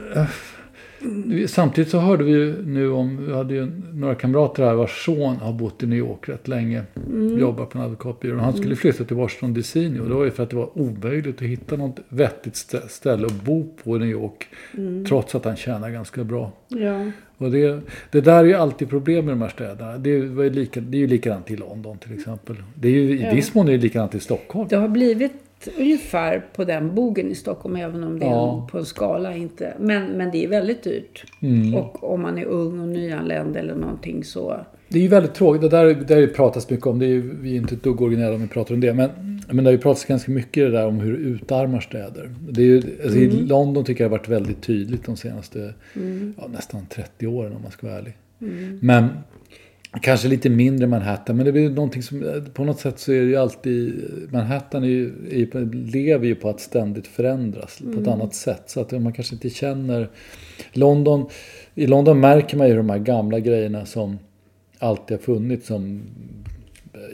Samtidigt 1.48 1.90
så 1.90 1.98
hörde 1.98 2.24
vi 2.24 2.30
ju 2.32 2.66
nu 2.66 2.90
om, 2.90 3.26
vi 3.26 3.32
hade 3.32 3.54
ju 3.54 3.70
några 3.94 4.14
kamrater 4.14 4.64
här 4.64 4.74
vars 4.74 5.04
son 5.04 5.36
har 5.36 5.52
bott 5.52 5.82
i 5.82 5.86
New 5.86 5.98
York 5.98 6.28
rätt 6.28 6.48
länge. 6.48 6.82
Jobbar 7.38 7.64
på 7.64 7.78
en 7.78 7.84
advokatbyrå. 7.84 8.38
Han 8.38 8.52
skulle 8.52 8.76
flytta 8.76 9.04
till 9.04 9.16
Washington 9.16 9.54
DC 9.54 9.88
nu. 9.88 10.00
Och 10.00 10.08
det 10.08 10.14
var 10.14 10.24
ju 10.24 10.30
för 10.30 10.42
att 10.42 10.50
det 10.50 10.56
var 10.56 10.78
omöjligt 10.78 11.36
att 11.36 11.42
hitta 11.48 11.76
något 11.76 11.98
vettigt 12.08 12.54
stä- 12.54 12.88
ställe 12.88 13.26
att 13.26 13.44
bo 13.44 13.68
på 13.84 13.96
i 13.96 13.98
New 13.98 14.08
York. 14.08 14.46
Trots 15.08 15.34
att 15.34 15.44
han 15.44 15.56
tjänar 15.56 15.90
ganska 15.90 16.24
bra. 16.24 16.52
Ja. 16.68 17.10
Och 17.38 17.50
det, 17.50 17.80
det 18.10 18.20
där 18.20 18.38
är 18.38 18.44
ju 18.44 18.54
alltid 18.54 18.90
problem 18.90 19.24
med 19.24 19.32
de 19.34 19.42
här 19.42 19.48
städerna. 19.48 19.98
Det 19.98 20.10
är, 20.10 20.14
ju 20.14 20.50
lika, 20.50 20.80
det 20.80 20.96
är 20.96 21.00
ju 21.00 21.06
likadant 21.06 21.50
i 21.50 21.56
London 21.56 21.98
till 21.98 22.14
exempel. 22.14 22.56
Det 22.74 22.88
är 22.88 22.92
ju, 22.92 23.20
I 23.20 23.34
viss 23.34 23.54
mån 23.54 23.68
är 23.68 23.72
det 23.72 23.78
likadant 23.78 24.14
i 24.14 24.20
Stockholm. 24.20 24.66
Det 24.70 24.76
har 24.76 24.88
blivit 24.88 25.32
ungefär 25.78 26.44
på 26.54 26.64
den 26.64 26.94
bogen 26.94 27.30
i 27.30 27.34
Stockholm, 27.34 27.76
även 27.76 28.04
om 28.04 28.18
det 28.18 28.26
är 28.26 28.30
Ja. 28.30 28.60
en- 28.62 28.66
på 28.66 28.78
en 28.78 28.84
skala 28.84 29.36
inte. 29.36 29.74
Men, 29.80 30.06
men 30.06 30.30
det 30.30 30.44
är 30.44 30.48
väldigt 30.48 30.82
dyrt. 30.82 31.24
Mm. 31.42 31.74
Och 31.74 32.12
om 32.12 32.22
man 32.22 32.38
är 32.38 32.44
ung 32.44 32.80
och 32.80 32.88
nyanländ 32.88 33.56
eller 33.56 33.74
någonting 33.74 34.24
så... 34.24 34.60
Det 34.88 34.98
är 34.98 35.02
ju 35.02 35.08
väldigt 35.08 35.34
tråkigt. 35.34 35.62
Det 35.62 35.68
där, 35.68 35.94
där 35.94 36.26
pratas 36.26 36.70
mycket 36.70 36.86
om. 36.86 36.98
Det 36.98 37.06
är 37.06 37.08
ju, 37.08 37.36
vi 37.40 37.52
är 37.52 37.56
inte 37.56 37.74
ett 37.74 37.82
dugg 37.82 38.00
originella 38.00 38.34
om 38.34 38.42
vi 38.42 38.48
pratar 38.48 38.74
om 38.74 38.80
det. 38.80 38.94
Men, 38.94 39.10
men 39.48 39.56
det 39.56 39.62
har 39.64 39.72
ju 39.72 39.78
pratats 39.78 40.04
ganska 40.04 40.32
mycket 40.32 40.64
det 40.64 40.70
där 40.70 40.86
om 40.86 41.00
hur 41.00 41.16
utarmar 41.16 41.80
städer. 41.80 42.30
Det 42.50 42.60
är 42.62 42.66
ju, 42.66 42.82
alltså 43.04 43.18
I 43.18 43.28
London 43.30 43.84
tycker 43.84 44.04
jag 44.04 44.10
det 44.10 44.14
har 44.14 44.18
varit 44.18 44.28
väldigt 44.28 44.62
tydligt 44.62 45.04
de 45.04 45.16
senaste 45.16 45.74
ja, 46.36 46.48
nästan 46.52 46.86
30 46.90 47.26
åren 47.26 47.52
om 47.56 47.62
man 47.62 47.70
ska 47.70 47.86
vara 47.86 47.98
ärlig. 47.98 48.16
Men 48.80 49.06
kanske 50.00 50.28
lite 50.28 50.50
mindre 50.50 50.86
Manhattan. 50.86 51.36
Men 51.36 51.46
det 51.46 51.52
blir 51.52 51.70
någonting 51.70 52.02
som, 52.02 52.44
på 52.54 52.64
något 52.64 52.80
sätt 52.80 52.98
så 52.98 53.12
är 53.12 53.20
det 53.20 53.26
ju 53.26 53.36
alltid, 53.36 54.02
Manhattan 54.30 54.84
är 54.84 54.88
ju, 54.88 55.06
är, 55.30 55.74
lever 55.74 56.26
ju 56.26 56.34
på 56.34 56.48
att 56.48 56.60
ständigt 56.60 57.06
förändras 57.06 57.82
på 57.94 58.00
ett 58.00 58.08
annat 58.08 58.34
sätt. 58.34 58.62
Så 58.66 58.80
att 58.80 58.90
man 58.92 59.12
kanske 59.12 59.34
inte 59.34 59.50
känner, 59.50 60.08
London, 60.72 61.28
i 61.74 61.86
London 61.86 62.20
märker 62.20 62.56
man 62.56 62.68
ju 62.68 62.76
de 62.76 62.90
här 62.90 62.98
gamla 62.98 63.40
grejerna 63.40 63.86
som 63.86 64.18
alltid 64.78 65.16
har 65.16 65.22
funnits 65.22 65.66
som 65.66 66.02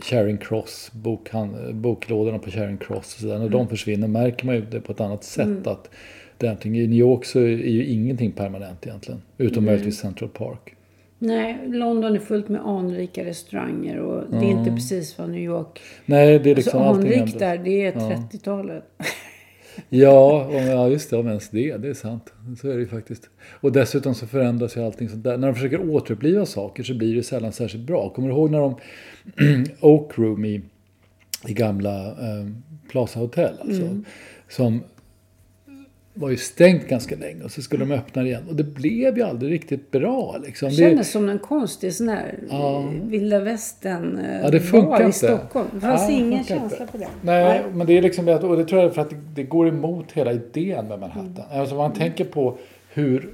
Charing 0.02 0.38
Cross, 0.38 0.90
bokhan- 0.94 1.72
boklådorna 1.72 2.38
på 2.38 2.50
Charing 2.50 2.76
Cross 2.78 3.14
och 3.14 3.20
sådär. 3.20 3.38
När 3.38 3.48
de 3.48 3.68
försvinner 3.68 4.08
märker 4.08 4.46
man 4.46 4.54
ju 4.54 4.60
det 4.70 4.80
på 4.80 4.92
ett 4.92 5.00
annat 5.00 5.24
sätt. 5.24 5.66
att 5.66 5.90
det 6.38 6.46
är. 6.46 6.66
I 6.66 6.70
New 6.70 6.98
York 6.98 7.24
så 7.24 7.38
är 7.38 7.46
ju 7.48 7.84
ingenting 7.86 8.32
permanent 8.32 8.86
egentligen. 8.86 9.22
Utom 9.38 9.64
möjligtvis 9.64 9.98
Central 9.98 10.28
Park. 10.30 10.74
Nej, 11.24 11.58
London 11.66 12.14
är 12.14 12.20
fullt 12.20 12.48
med 12.48 12.66
anrika 12.66 13.24
restauranger 13.24 13.98
och 13.98 14.24
det 14.30 14.36
är 14.36 14.50
inte 14.50 14.70
precis 14.70 15.18
vad 15.18 15.30
New 15.30 15.40
York... 15.40 15.80
Nej, 16.06 16.38
det 16.38 16.50
är 16.50 16.54
liksom 16.54 16.82
Alltså 16.82 16.98
allting 16.98 17.20
anrikt 17.20 17.38
där, 17.38 17.58
det 17.58 17.86
är 17.86 17.92
30-talet. 17.92 18.84
Ja, 19.88 20.44
om, 20.44 20.66
ja, 20.66 20.88
just 20.88 21.10
det. 21.10 21.16
Om 21.16 21.28
ens 21.28 21.48
det. 21.48 21.76
Det 21.76 21.88
är 21.88 21.94
sant. 21.94 22.32
Så 22.60 22.68
är 22.68 22.74
det 22.74 22.80
ju 22.80 22.86
faktiskt. 22.86 23.30
Och 23.60 23.72
dessutom 23.72 24.14
så 24.14 24.26
förändras 24.26 24.76
ju 24.76 24.84
allting 24.84 25.08
sånt 25.08 25.24
där. 25.24 25.36
När 25.36 25.46
de 25.48 25.54
försöker 25.54 25.90
återuppliva 25.90 26.46
saker 26.46 26.82
så 26.82 26.94
blir 26.94 27.14
det 27.14 27.22
sällan 27.22 27.52
särskilt 27.52 27.86
bra. 27.86 28.10
Kommer 28.10 28.28
du 28.28 28.34
ihåg 28.34 28.50
när 28.50 28.60
de... 28.60 28.76
Oak 29.80 30.18
Room 30.18 30.44
i, 30.44 30.62
i 31.48 31.52
gamla 31.52 32.06
eh, 32.06 32.46
Plaza 32.88 33.20
Hotel 33.20 33.54
alltså. 33.60 34.00
Som 34.48 34.82
var 36.14 36.30
ju 36.30 36.36
stängt 36.36 36.88
ganska 36.88 37.16
länge 37.16 37.44
och 37.44 37.50
så 37.50 37.62
skulle 37.62 37.84
de 37.84 37.94
öppna 37.94 38.22
det 38.22 38.28
igen. 38.28 38.42
Och 38.48 38.56
det 38.56 38.64
blev 38.64 39.16
ju 39.16 39.22
aldrig 39.22 39.52
riktigt 39.52 39.90
bra 39.90 40.36
liksom. 40.44 40.68
Det 40.68 40.74
kändes 40.74 41.10
som 41.10 41.28
en 41.28 41.38
konstig 41.38 41.92
sån 41.94 42.08
här 42.08 42.38
Ja. 42.50 42.88
vilda 43.04 43.40
västern 43.40 44.18
eh, 44.18 44.40
Ja, 44.40 44.50
det 44.50 44.60
funkar 44.60 44.88
bar 45.02 45.08
i. 45.08 45.12
Stockholm. 45.12 45.68
Det 45.74 45.80
fanns 45.80 46.08
Ja, 46.08 46.14
ingen 46.14 46.44
känsla 46.44 46.78
inte. 46.78 46.92
för 46.92 46.98
det. 46.98 47.08
Nej, 47.22 47.62
men 47.74 47.86
det 47.86 47.98
är 47.98 48.02
liksom, 48.02 48.28
och 48.28 48.56
det 48.56 48.64
tror 48.64 48.82
jag 48.82 48.94
för 48.94 49.02
att 49.02 49.10
det, 49.10 49.16
det 49.34 49.42
går 49.42 49.68
emot 49.68 50.12
hela 50.12 50.32
idén 50.32 50.88
med 50.88 50.98
Manhattan. 51.00 51.44
Mm. 51.50 51.60
Alltså 51.60 51.74
man 51.74 51.92
tänker 51.92 52.24
på 52.24 52.58
hur 52.94 53.28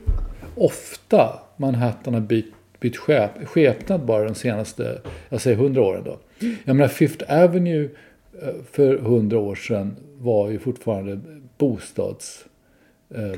ofta 0.55 1.39
Manhattan 1.57 2.15
har 2.15 2.21
bytt, 2.21 2.53
bytt 2.81 2.97
skep, 2.97 3.31
skepnad 3.45 4.01
bara 4.01 4.25
de 4.25 4.35
senaste, 4.35 4.99
jag 5.29 5.41
säger 5.41 5.57
hundra 5.57 5.83
åren 5.83 6.03
då. 6.05 6.19
Jag 6.65 6.77
menar 6.77 6.89
Fifth 6.89 7.25
Avenue 7.45 7.85
eh, 8.43 8.49
för 8.73 8.99
hundra 8.99 9.39
år 9.39 9.55
sedan 9.55 9.97
var 10.19 10.51
ju 10.51 10.59
fortfarande 10.59 11.21
bostads... 11.59 12.45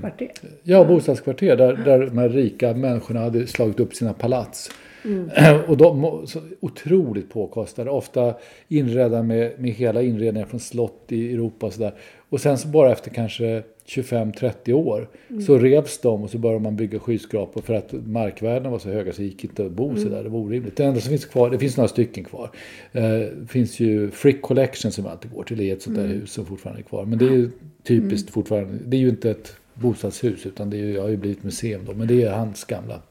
Kvarter. 0.01 0.31
Ja, 0.63 0.85
bostadskvarter 0.85 1.57
där, 1.57 1.77
där 1.85 2.07
de 2.07 2.19
här 2.19 2.29
rika 2.29 2.75
människorna 2.75 3.21
hade 3.21 3.47
slagit 3.47 3.81
upp 3.81 3.95
sina 3.95 4.13
palats. 4.13 4.71
Och 5.67 5.77
de 5.77 6.23
så 6.27 6.41
otroligt 6.61 7.31
påkostade, 7.31 7.91
ofta 7.91 8.35
inredda 8.69 9.23
med, 9.23 9.53
med 9.61 9.71
hela 9.71 10.03
inredningar 10.03 10.47
från 10.47 10.61
slott 10.61 11.05
i 11.09 11.33
Europa 11.33 11.67
och 11.67 11.73
sådär. 11.73 11.95
Och 12.29 12.41
sen 12.41 12.59
så 12.59 12.69
bara 12.69 12.93
efter 12.93 13.11
kanske 13.11 13.63
25-30 13.87 14.73
år 14.73 15.09
så 15.47 15.59
revs 15.59 15.99
de 15.99 16.23
och 16.23 16.31
så 16.31 16.39
började 16.39 16.63
man 16.63 16.77
bygga 16.77 16.99
skyskrapor 16.99 17.63
för 17.63 17.75
att 17.75 17.93
markvärdena 17.93 18.71
var 18.71 18.79
så 18.79 18.91
höga 18.91 19.13
så 19.13 19.23
det 19.23 19.27
gick 19.27 19.45
inte 19.45 19.67
att 19.67 19.73
bo 19.73 19.97
så 19.97 20.09
där. 20.09 20.23
Det 20.23 20.29
var 20.29 20.39
orimligt. 20.39 20.77
Det 20.77 20.85
enda 20.85 21.01
som 21.01 21.09
finns 21.09 21.25
kvar, 21.25 21.51
det 21.51 21.59
finns 21.59 21.77
några 21.77 21.89
stycken 21.89 22.25
kvar. 22.25 22.51
Eh, 22.93 23.47
finns 23.49 23.81
ju 23.81 24.11
Frick 24.11 24.43
Collection 24.43 24.93
som 24.93 25.07
alltid 25.07 25.31
går 25.31 25.43
till, 25.43 25.59
det 25.59 25.71
är 25.71 25.73
ett 25.73 25.83
sånt 25.83 25.97
där 25.97 26.07
hus 26.07 26.33
som 26.33 26.47
fortfarande 26.47 26.81
är 26.81 26.85
kvar. 26.85 27.05
Men 27.05 27.19
det 27.19 27.25
är 27.25 27.33
ju 27.33 27.51
typiskt 27.83 28.31
fortfarande, 28.31 28.79
det 28.87 28.97
är 28.97 29.01
ju 29.01 29.09
inte 29.09 29.31
ett 29.31 29.57
bostadshus 29.81 30.47
utan 30.47 30.71
det 30.71 30.77
är 30.77 30.79
ju, 30.79 30.93
jag 30.95 31.03
har 31.03 31.09
ju 31.09 31.17
blivit 31.17 31.43
museum 31.45 31.85
då. 31.87 31.93
Men 31.93 32.09
det 32.09 32.23
är 32.23 32.31
hans 32.33 32.65
gamla, 32.65 33.03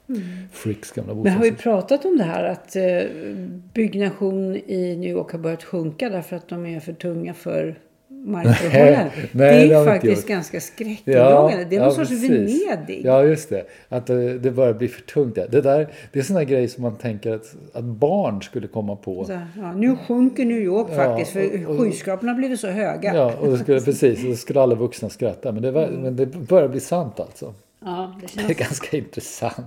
Fricks 0.52 0.92
gamla 0.92 1.14
Men 1.14 1.34
har 1.34 1.44
vi 1.44 1.52
bostadshus. 1.52 1.64
pratat 1.64 2.06
om 2.06 2.18
det 2.18 2.24
här 2.24 2.44
att 2.44 2.76
eh, 2.76 3.02
byggnation 3.74 4.56
i 4.56 4.96
New 4.96 5.10
York 5.12 5.32
har 5.32 5.40
börjat 5.40 5.64
sjunka 5.64 6.10
därför 6.10 6.36
att 6.36 6.48
de 6.50 6.66
är 6.66 6.80
för 6.80 6.94
tunga 6.94 7.34
för 7.34 7.80
markförhållanden? 8.26 9.10
Nej, 9.32 9.32
det 9.32 9.68
det 9.68 9.74
är 9.74 9.80
inte 9.80 9.92
faktiskt 9.92 10.28
ganska 10.28 10.60
skräckinjagande. 10.62 11.66
det 11.70 11.76
är 11.76 11.80
någon 11.80 11.92
sorts 11.92 12.10
precis. 12.10 12.30
Venedig. 12.68 13.02
Ja, 13.06 13.24
just 13.24 13.50
det. 13.50 13.64
Att 13.90 14.10
eh, 14.10 14.16
det 14.18 14.52
börjar 14.52 14.74
bli 14.74 14.88
för 14.88 15.02
tungt. 15.02 15.36
där. 15.36 15.48
Det, 15.52 15.62
där, 15.62 15.88
det 16.14 16.20
är 16.20 16.24
sådana 16.24 16.44
grejer 16.44 16.68
som 16.68 16.82
man 16.84 16.96
tänker 16.96 17.32
att, 17.36 17.56
att 17.74 17.84
barn 17.84 18.42
skulle 18.42 18.68
komma 18.68 18.96
på. 18.96 19.26
Så, 19.26 19.32
ja, 19.58 19.74
nu 19.74 19.96
sjunker 20.08 20.46
New 20.46 20.58
York 20.62 20.88
Ja, 20.92 20.96
faktiskt 20.96 21.32
för 21.32 21.66
och- 21.70 21.76
och- 21.76 21.82
skyskraporna 21.82 22.32
har 22.32 22.38
blivit 22.38 22.60
så 22.60 22.68
höga. 22.68 23.16
Ja, 23.16 23.34
och 23.42 23.52
det 23.52 23.58
skulle, 23.58 23.82
precis. 23.82 24.24
Och 24.24 24.30
då 24.30 24.36
skulle 24.36 24.62
alla 24.62 24.76
vuxna 24.76 25.10
skratta. 25.10 25.52
Men 25.52 25.62
det, 25.64 25.72
var, 25.72 25.88
men 25.88 26.16
det 26.16 26.26
börjar 26.26 26.68
bli 26.68 26.80
sant 26.80 27.20
alltså. 27.20 27.54
Ja, 27.86 28.16
det 28.22 28.28
Det 28.36 28.42
är 28.44 28.48
känns... 28.48 28.60
ganska 28.60 28.98
intressant. 28.98 29.66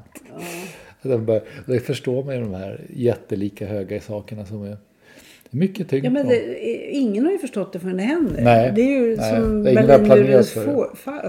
Det, 1.02 1.18
börjar, 1.18 1.42
det 1.66 1.80
förstår 1.80 2.24
man 2.24 2.34
ju 2.36 2.40
de 2.40 2.54
här 2.54 2.80
jättelika 2.94 3.66
höga 3.66 4.00
sakerna 4.00 4.46
som 4.46 4.62
det 4.64 4.70
är 4.70 4.76
mycket 5.52 5.88
tyngd 5.88 6.04
Ja, 6.04 6.10
men 6.10 6.28
det, 6.28 6.60
ingen 6.90 7.24
har 7.24 7.32
ju 7.32 7.38
förstått 7.38 7.72
det 7.72 7.80
förrän 7.80 7.96
det 7.96 8.02
händer. 8.02 8.42
Nej, 8.42 8.72
det 8.74 8.82
är 8.82 9.00
ju 9.00 9.16
nej, 9.16 9.36
som 9.36 9.62
Berlinmurens 9.62 10.52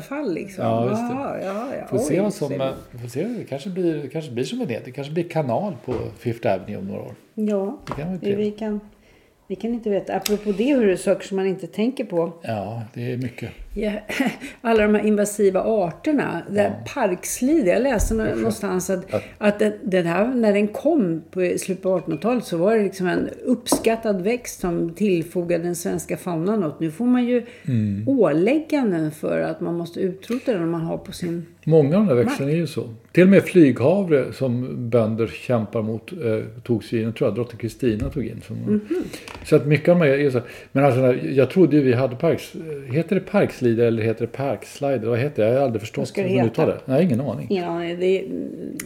fall 0.07 0.33
liksom. 0.33 0.65
Ja, 0.65 0.89
just 0.89 1.01
det. 1.09 1.15
Ja, 1.15 1.38
ja, 1.43 1.65
ja. 1.79 1.88
Får 1.88 1.97
se 1.97 2.13
Oj, 2.13 2.19
vad 2.19 2.33
som, 2.33 2.51
eh, 2.62 2.69
får 3.01 3.07
se, 3.07 3.23
det 3.23 3.43
kanske 3.43 3.69
blir, 3.69 3.93
det 3.93 4.07
kanske 4.09 4.31
blir 4.31 4.43
som 4.43 4.62
en 4.62 4.67
det. 4.67 4.91
Kanske 4.91 5.13
blir 5.13 5.23
kanal 5.23 5.75
på 5.86 5.93
Fifth 6.19 6.47
Avenue 6.53 6.77
om 6.77 6.88
några 6.88 7.01
år. 7.01 7.15
Ja, 7.33 7.77
Det 7.88 8.01
kan 8.01 8.17
vi, 8.21 8.36
vi, 8.36 8.51
kan, 8.51 8.79
vi 9.47 9.55
kan 9.55 9.73
inte 9.73 9.89
veta. 9.89 10.15
Apropå 10.15 10.51
det, 10.51 10.75
hur 10.75 10.88
det 10.88 10.97
saker 10.97 11.27
som 11.27 11.38
man 11.38 11.47
inte 11.47 11.67
tänker 11.67 12.03
på. 12.03 12.33
Ja, 12.41 12.81
det 12.93 13.13
är 13.13 13.17
mycket. 13.17 13.49
Ja, 13.75 13.91
alla 14.62 14.83
de 14.83 14.95
här 14.95 15.05
invasiva 15.07 15.62
arterna. 15.63 16.41
Det 16.49 16.59
här 16.59 16.83
parkslide. 16.93 17.69
Jag 17.71 17.83
läste 17.83 18.13
nå- 18.13 18.36
någonstans 18.36 18.89
att, 18.89 19.05
att 19.38 19.62
den, 19.83 20.05
här, 20.05 20.27
när 20.33 20.53
den 20.53 20.67
kom 20.67 21.21
på 21.31 21.53
slutet 21.57 21.83
på 21.83 21.99
1800-talet 21.99 22.45
så 22.45 22.57
var 22.57 22.75
det 22.75 22.83
liksom 22.83 23.07
en 23.07 23.29
uppskattad 23.45 24.21
växt 24.21 24.59
som 24.59 24.93
tillfogade 24.93 25.63
den 25.63 25.75
svenska 25.75 26.17
faunan 26.17 26.59
något. 26.59 26.79
Nu 26.79 26.91
får 26.91 27.05
man 27.05 27.25
ju 27.25 27.45
Mm. 27.67 28.07
ålägganden 28.07 29.12
för 29.12 29.39
att 29.39 29.62
man 29.62 29.75
måste 29.77 29.99
utrota 29.99 30.53
den 30.53 30.69
man 30.69 30.81
har 30.81 30.97
på 30.97 31.12
sin... 31.12 31.45
Många 31.65 31.97
av 31.97 32.05
de 32.05 32.07
här 32.07 32.15
växterna 32.23 32.51
är 32.51 32.55
ju 32.55 32.67
så. 32.67 32.89
Till 33.12 33.23
och 33.23 33.29
med 33.29 33.43
flyghavre 33.43 34.33
som 34.33 34.67
bönder 34.89 35.27
kämpar 35.27 35.81
mot 35.81 36.12
eh, 36.12 36.17
togs 36.63 36.93
in, 36.93 37.01
jag 37.01 37.15
tror 37.15 37.27
jag 37.29 37.36
drottning 37.36 37.59
Kristina 37.59 38.09
tog 38.09 38.25
in. 38.25 38.41
Som, 38.47 38.55
Mhm. 38.57 38.81
Så 39.45 39.55
att 39.55 39.65
mycket 39.65 39.89
av 39.89 39.99
de 39.99 40.05
här 40.05 40.13
är 40.19 40.29
så. 40.29 40.39
Men 40.71 40.86
alltså, 40.86 41.27
jag 41.27 41.49
trodde 41.49 41.75
ju 41.75 41.81
vi 41.83 41.93
hade 41.93 42.15
parks... 42.15 42.53
Heter 42.91 43.15
det 43.15 43.21
parkslider 43.63 43.86
eller 43.88 44.04
heter 44.04 44.21
det 44.21 44.32
parkslider? 44.32 45.08
Vad 45.08 45.19
heter 45.19 45.43
det? 45.43 45.49
Jag 45.49 45.60
har 45.60 45.65
aldrig 45.65 45.82
förstått 45.82 46.08
ska 46.08 46.21
det 46.21 46.28
heta? 46.28 46.65
det. 46.65 46.78
Nej, 46.86 47.04
ingen 47.04 47.21
aning. 47.21 47.60
Aning. 47.60 47.99
Det, 47.99 48.06
det, 48.06 48.26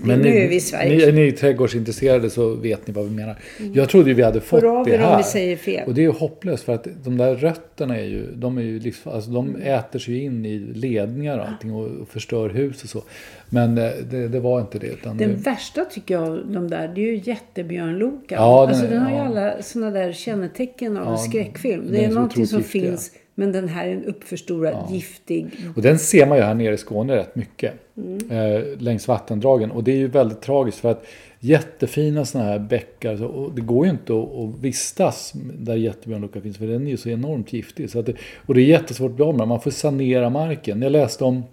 Men 0.03 0.19
nu 0.19 0.29
ni, 0.29 0.37
är 0.37 0.49
vi 0.49 0.55
i 0.55 0.59
Sverige. 0.59 1.05
Ni, 1.05 1.11
ni 1.11 1.27
är 1.27 1.31
trädgårdsintresserade 1.31 2.29
så 2.29 2.55
vet 2.55 2.87
ni 2.87 2.93
vad 2.93 3.05
vi 3.05 3.11
menar. 3.11 3.35
Jag 3.73 3.89
trodde 3.89 4.09
ju 4.09 4.13
vi 4.13 4.23
hade 4.23 4.41
fått 4.41 4.61
det 4.61 4.67
er 4.67 4.97
om 4.97 5.03
här. 5.03 5.17
vi 5.17 5.23
säger 5.23 5.57
fel. 5.57 5.87
Och 5.87 5.93
det 5.93 6.01
är 6.01 6.03
ju 6.03 6.11
hopplöst 6.11 6.63
för 6.63 6.73
att 6.73 6.87
de 7.03 7.17
där 7.17 7.35
rötterna 7.35 7.97
är 7.97 8.03
ju, 8.05 8.31
de 8.35 8.57
är 8.57 8.61
ju 8.61 8.79
livs, 8.79 9.07
alltså 9.07 9.31
de 9.31 9.47
Mm. 9.47 9.61
äter 9.61 9.99
sig 9.99 10.23
in 10.23 10.45
i 10.45 10.59
ledningar 10.59 11.39
och 11.39 11.47
allting 11.47 11.73
och, 11.73 12.07
förstör 12.09 12.49
hus 12.49 12.83
och 12.83 12.89
så. 12.89 13.03
Men 13.49 13.77
eh, 13.77 13.91
det, 14.11 14.27
det 14.27 14.39
var 14.39 14.61
inte 14.61 14.79
det. 14.79 15.03
Den 15.03 15.17
det, 15.17 15.25
värsta 15.27 15.85
tycker 15.85 16.13
jag 16.13 16.23
av 16.23 16.51
de 16.51 16.67
där, 16.69 16.87
det 16.95 17.01
är 17.01 17.05
ju 17.05 17.21
jättebjörnlokan. 17.23 18.37
Ja, 18.43 18.59
den 18.61 18.69
alltså 18.69 18.87
den 18.87 19.01
har 19.01 19.09
ju 19.11 19.15
ja. 19.15 19.25
alla 19.25 19.61
sådana 19.61 19.91
där 19.91 20.11
kännetecken 20.11 20.97
av 20.97 21.05
Ja, 21.05 21.11
en 21.11 21.17
skräckfilm. 21.17 21.87
Det 21.91 22.03
är 22.03 22.09
är 22.09 22.13
någonting 22.13 22.47
som 22.47 22.63
finns, 22.63 23.11
men 23.39 23.51
den 23.51 23.67
här 23.67 23.87
är 23.87 23.91
en 23.91 24.05
uppförstorad, 24.05 24.91
giftig. 24.91 25.47
och 25.75 25.81
den 25.81 25.99
ser 25.99 26.25
man 26.25 26.37
ju 26.37 26.43
här 26.43 26.53
nere 26.53 26.73
i 26.73 26.77
Skåne 26.77 27.15
rätt 27.15 27.35
mycket. 27.35 27.73
Mm. 27.97 28.31
Eh, 28.31 28.63
längs 28.77 29.07
vattendragen. 29.07 29.71
Och 29.71 29.83
det 29.83 29.91
är 29.91 29.95
ju 29.95 30.07
väldigt 30.07 30.41
tragiskt 30.41 30.77
för 30.77 30.91
att 30.91 31.05
jättefina 31.39 32.25
sådana 32.25 32.49
här 32.49 32.59
bäckar. 32.59 33.23
Och 33.23 33.51
det 33.55 33.61
går 33.61 33.85
ju 33.85 33.91
inte 33.91 34.13
att, 34.13 34.35
att 34.35 34.59
vistas 34.63 35.33
där 35.59 35.75
jättebjörnloka 35.75 36.41
finns. 36.41 36.57
För 36.57 36.67
den 36.67 36.87
är 36.87 36.91
ju 36.91 36.97
så 36.97 37.09
enormt 37.09 37.53
giftig. 37.53 37.89
Så 37.89 37.99
att 37.99 38.05
det, 38.05 38.13
och 38.45 38.53
det 38.53 38.61
är 38.61 38.65
jättesvårt 38.65 39.09
att 39.09 39.15
bli 39.15 39.25
av 39.25 39.37
med. 39.37 39.47
Man 39.47 39.61
får 39.61 39.71
sanera 39.71 40.29
marken. 40.29 40.81
Jag 40.81 40.91
läste 40.91 41.23
om 41.23 41.43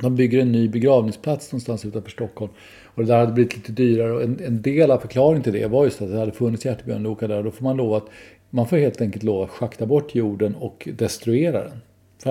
de 0.00 0.16
bygger 0.16 0.38
en 0.38 0.52
ny 0.52 0.68
begravningsplats 0.68 1.52
någonstans 1.52 1.84
utanför 1.84 2.10
Stockholm. 2.10 2.52
Och 2.84 3.02
det 3.02 3.08
där 3.12 3.18
hade 3.18 3.32
blivit 3.32 3.56
lite 3.56 3.72
dyrare. 3.72 4.12
Och 4.12 4.22
en, 4.22 4.40
en 4.46 4.62
del 4.62 4.90
av 4.90 4.98
förklaringen 4.98 5.42
till 5.42 5.52
det 5.52 5.66
var 5.66 5.84
just 5.84 6.02
att 6.02 6.10
det 6.10 6.18
hade 6.18 6.32
funnits 6.32 6.64
jättebjörnlokar 6.64 7.28
där. 7.28 7.36
Och 7.36 7.44
då 7.44 7.50
får 7.50 7.64
man 7.64 7.76
lova 7.76 7.96
att 7.96 8.08
man 8.54 8.68
får 8.68 8.76
helt 8.76 9.00
enkelt 9.00 9.22
lova 9.22 9.44
att 9.44 9.50
schakta 9.50 9.86
bort 9.86 10.14
jorden 10.14 10.54
och 10.54 10.88
destruera 10.98 11.62
den. 11.64 11.80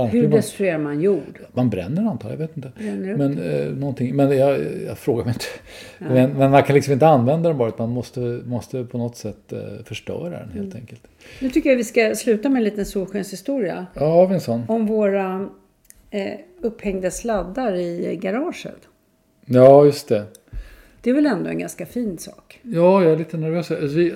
Hur 0.10 0.22
man, 0.22 0.32
destruerar 0.32 0.78
man 0.78 1.02
jord? 1.02 1.40
man 1.54 1.70
bränner 1.70 2.10
antar 2.12 2.30
jag, 2.30 2.38
vet 2.38 2.58
inte. 2.58 2.72
Men, 3.18 3.40
eh, 3.40 3.66
någonting, 3.72 4.16
men 4.16 4.38
jag, 4.38 4.60
jag 4.88 4.98
frågar 4.98 5.26
mig 5.26 5.34
inte. 5.34 5.46
Men, 6.14 6.32
men 6.32 6.52
man 6.52 6.64
kan 6.64 6.74
liksom 6.76 6.94
inte 6.94 7.08
använda 7.08 7.50
den 7.50 7.58
bara 7.58 7.70
utan 7.70 7.90
man 7.90 7.96
måste, 7.96 8.20
måste 8.46 8.84
på 8.84 8.98
något 8.98 9.18
sätt 9.18 9.54
eh, 9.54 9.60
förstöra 9.86 10.30
den 10.30 10.50
Mm. 10.50 10.58
helt 10.64 10.76
enkelt. 10.76 11.02
Nu 11.40 11.50
tycker 11.50 11.70
jag 11.70 11.78
vi 11.78 11.84
ska 11.84 12.16
sluta 12.16 12.50
med 12.50 12.58
en 12.60 12.64
liten 12.64 12.86
solskenshistoria. 12.86 13.86
Ja, 13.94 14.06
har 14.06 14.28
vi 14.28 14.34
en 14.34 14.42
sån? 14.42 14.64
Om 14.68 14.86
våra 14.86 15.50
eh, 16.10 16.34
upphängda 16.62 17.12
sladdar 17.12 17.76
i 17.76 18.20
garaget. 18.22 18.88
Ja, 19.46 19.86
just 19.86 20.08
det. 20.08 20.26
Det 21.02 21.10
är 21.10 21.14
väl 21.14 21.26
ändå 21.26 21.50
en 21.50 21.60
ganska 21.60 21.86
fin 21.86 22.18
sak? 22.18 22.60
Ja, 22.62 23.04
jag 23.04 23.12
är 23.14 23.18
lite 23.18 23.38
nervös. 23.38 23.72
Alltså, 23.72 23.98
vi, 23.98 24.14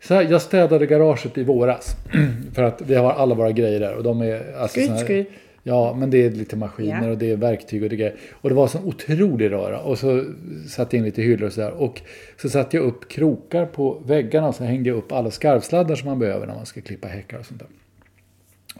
så 0.00 0.14
här, 0.14 0.22
jag 0.30 0.42
städade 0.42 0.86
garaget 0.86 1.38
i 1.38 1.44
våras. 1.44 1.96
För 2.54 2.62
att 2.62 2.82
vi 2.86 2.94
har 2.94 3.12
alla 3.12 3.34
våra 3.34 3.52
grejer 3.52 3.80
där. 3.80 3.94
Och 3.96 4.02
de 4.02 4.20
är, 4.22 4.54
alltså, 4.56 4.74
Skryt, 4.80 4.90
här- 4.90 4.96
skryt. 5.04 5.28
Ja, 5.62 5.94
men 5.98 6.10
det 6.10 6.24
är 6.24 6.30
lite 6.30 6.56
maskiner 6.56 7.04
Ja. 7.06 7.10
och 7.10 7.18
det 7.18 7.30
är 7.30 7.36
verktyg 7.36 7.82
och 7.82 7.88
det 7.88 7.96
grejer. 7.96 8.14
Och 8.32 8.48
det 8.48 8.54
var 8.54 8.62
en 8.62 8.68
sån 8.68 8.84
otrolig 8.84 9.50
röra. 9.50 9.80
Och 9.80 9.98
så 9.98 10.24
satte 10.68 10.96
jag 10.96 11.00
in 11.00 11.04
lite 11.04 11.22
hyllor 11.22 11.46
och 11.46 11.52
sådär. 11.52 11.70
Och 11.70 12.00
så 12.42 12.48
satte 12.48 12.76
jag 12.76 12.86
upp 12.86 13.08
krokar 13.08 13.66
på 13.66 14.02
väggarna 14.06 14.48
och 14.48 14.54
så 14.54 14.64
hängde 14.64 14.88
jag 14.88 14.98
upp 14.98 15.12
alla 15.12 15.30
skarvsladdar 15.30 15.94
som 15.94 16.08
man 16.08 16.18
behöver 16.18 16.46
när 16.46 16.54
man 16.54 16.66
ska 16.66 16.80
klippa 16.80 17.08
häckar 17.08 17.38
och 17.38 17.46
sånt 17.46 17.60
där. 17.60 17.68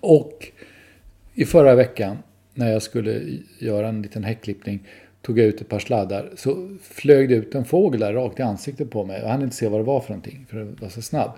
Och 0.01 0.47
i 1.35 1.45
förra 1.45 1.75
veckan 1.75 2.17
när 2.55 2.73
jag 2.73 2.83
skulle 2.83 3.23
göra 3.59 3.89
en 3.89 4.03
liten 4.03 4.25
häckklippning 4.25 4.81
tog 5.23 5.39
jag 5.39 5.47
ut 5.47 5.61
ett 5.61 5.69
par 5.69 5.79
sladdar 5.79 6.31
så 6.37 6.77
flög 6.83 7.29
det 7.29 7.35
ut 7.35 7.55
en 7.55 7.65
fågel 7.65 8.01
där 8.01 8.13
rakt 8.13 8.39
i 8.39 8.43
ansiktet 8.43 8.91
på 8.91 9.05
mig. 9.05 9.21
Jag 9.21 9.29
hann 9.29 9.43
inte 9.43 9.57
se 9.57 9.69
vad 9.69 9.81
det 9.81 9.85
var 9.85 10.01
för 10.01 10.11
någonting 10.11 10.47
för 10.49 10.57
det 10.57 10.83
var 10.83 10.89
så 10.89 11.03
snabb. 11.03 11.31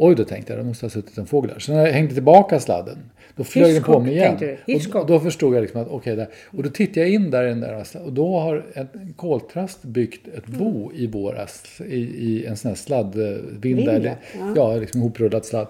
Oj, 0.00 0.14
då 0.14 0.24
tänkte 0.24 0.52
jag, 0.52 0.60
det 0.60 0.66
måste 0.66 0.86
ha 0.86 0.90
suttit 0.90 1.18
en 1.18 1.26
fågel 1.26 1.50
där. 1.50 1.58
Så 1.58 1.72
när 1.72 1.86
jag 1.86 1.92
hängde 1.92 2.14
tillbaka 2.14 2.60
sladden, 2.60 2.98
då 3.36 3.44
flög 3.44 3.74
den 3.74 3.82
på 3.82 3.92
Hitchcock, 3.92 4.02
mig 4.02 4.14
igen. 4.14 4.56
Hitchcock. 4.66 5.02
Och 5.02 5.08
då 5.08 5.20
förstod 5.20 5.54
jag 5.54 5.60
liksom 5.60 5.80
att 5.80 5.88
okej, 5.88 6.16
där. 6.16 6.28
Och 6.46 6.62
då 6.62 6.68
tittade 6.68 7.00
jag 7.00 7.10
in 7.10 7.30
där 7.30 7.44
i 7.44 7.48
den 7.48 7.60
där 7.60 7.84
och 8.04 8.12
då 8.12 8.38
har 8.38 8.66
en 8.74 9.14
koltrast 9.16 9.82
byggt 9.82 10.28
ett 10.28 10.48
Mm. 10.48 10.58
bo 10.58 10.92
i 10.94 11.06
våras 11.06 11.80
i, 11.86 11.96
i 11.96 12.46
en 12.46 12.56
sån 12.56 12.68
här 12.68 12.76
sladdvinda, 12.76 13.58
Vinda, 13.60 13.92
eller, 13.92 14.16
ja. 14.56 14.76
liksom 14.76 15.00
ihoprullad 15.00 15.44
sladd. 15.44 15.66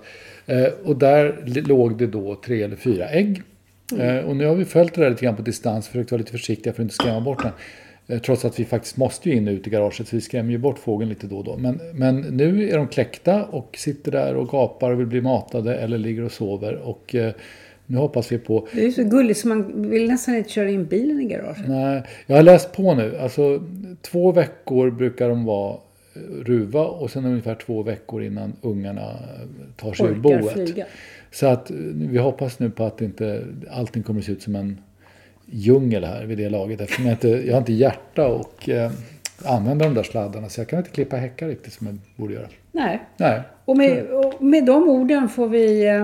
Eh, 0.46 0.66
och 0.84 0.96
där 0.96 1.42
låg 1.66 1.98
det 1.98 2.06
då 2.06 2.34
tre 2.34 2.62
eller 2.62 2.76
fyra 2.76 3.08
ägg. 3.08 3.42
Mm. 3.92 4.16
Eh, 4.18 4.24
och 4.24 4.36
nu 4.36 4.46
har 4.46 4.54
vi 4.54 4.64
följt 4.64 4.94
det 4.94 5.00
där 5.00 5.10
lite 5.10 5.24
grann 5.24 5.36
på 5.36 5.42
distans, 5.42 5.88
försökt 5.88 6.10
vara 6.10 6.18
lite 6.18 6.32
försiktiga 6.32 6.72
för 6.72 6.82
att 6.82 6.84
inte 6.84 6.94
skrämma 6.94 7.20
bort 7.20 7.42
den. 7.42 7.52
Eh, 8.08 8.18
Trots 8.22 8.44
att 8.44 8.60
vi 8.60 8.64
faktiskt 8.64 8.96
måste 8.96 9.28
ju 9.30 9.36
in 9.36 9.48
och 9.48 9.52
ut 9.52 9.66
i 9.66 9.70
garaget 9.70 10.08
så 10.08 10.16
vi 10.16 10.20
skrämmer 10.20 10.50
ju 10.50 10.58
bort 10.58 10.78
fågeln 10.78 11.08
lite 11.08 11.26
då 11.26 11.36
och 11.38 11.44
då. 11.44 11.56
Men, 11.56 11.80
men 11.94 12.20
nu 12.20 12.68
är 12.70 12.76
de 12.76 12.88
kläckta 12.88 13.44
och 13.44 13.76
sitter 13.78 14.12
där 14.12 14.34
och 14.36 14.48
gapar 14.48 14.90
och 14.90 15.00
vill 15.00 15.06
bli 15.06 15.20
matade 15.20 15.76
eller 15.76 15.98
ligger 15.98 16.22
och 16.24 16.32
sover. 16.32 16.74
Och 16.74 17.14
eh, 17.14 17.32
nu 17.86 17.96
hoppas 17.98 18.32
vi 18.32 18.38
på... 18.38 18.68
Det 18.72 18.86
är 18.86 18.90
så 18.90 19.04
gulligt 19.04 19.40
så 19.40 19.48
man 19.48 19.90
vill 19.90 20.08
nästan 20.08 20.36
inte 20.36 20.50
köra 20.50 20.70
in 20.70 20.84
bilen 20.86 21.20
i 21.20 21.24
garaget. 21.24 21.68
Nej, 21.68 22.02
jag 22.26 22.36
har 22.36 22.42
läst 22.42 22.72
på 22.72 22.94
nu. 22.94 23.16
Alltså 23.18 23.62
två 24.02 24.32
veckor 24.32 24.90
brukar 24.90 25.28
de 25.28 25.44
vara 25.44 25.72
eh, 26.14 26.20
ruva 26.44 26.84
och 26.86 27.10
sen 27.10 27.24
ungefär 27.24 27.54
två 27.54 27.82
veckor 27.82 28.22
innan 28.22 28.52
ungarna 28.62 29.16
tar 29.76 29.92
sig 29.92 30.06
ur 30.06 30.10
Orkar 30.10 30.20
boet. 30.22 30.52
flyga. 30.52 30.86
Så 31.30 31.46
att 31.46 31.70
eh, 31.70 31.76
vi 31.94 32.18
hoppas 32.18 32.58
nu 32.58 32.70
på 32.70 32.84
att 32.84 33.00
inte 33.00 33.44
allting 33.70 34.02
kommer 34.02 34.20
att 34.20 34.26
se 34.26 34.32
ut 34.32 34.42
som 34.42 34.56
en 34.56 34.80
djungel 35.46 36.04
här 36.04 36.24
vid 36.24 36.38
det 36.38 36.48
laget. 36.48 36.80
Eftersom 36.80 37.04
jag, 37.04 37.12
inte, 37.14 37.28
jag 37.28 37.52
har 37.54 37.58
inte 37.58 37.72
hjärta 37.72 38.26
och 38.28 38.68
eh, 38.68 38.90
använda 39.44 39.84
de 39.84 39.94
där 39.94 40.02
sladdarna. 40.02 40.48
Så 40.48 40.60
jag 40.60 40.68
kan 40.68 40.78
inte 40.78 40.90
klippa 40.90 41.16
häckar 41.16 41.48
riktigt 41.48 41.72
som 41.72 41.86
jag 41.86 41.96
borde 42.16 42.34
göra. 42.34 42.46
Nej. 42.72 43.00
Nej. 43.16 43.40
Och 43.64 43.76
med, 43.76 44.06
och 44.06 44.42
med 44.42 44.64
de 44.64 44.88
orden 44.88 45.28
får 45.28 45.48
vi... 45.48 45.86
eh, 45.86 46.02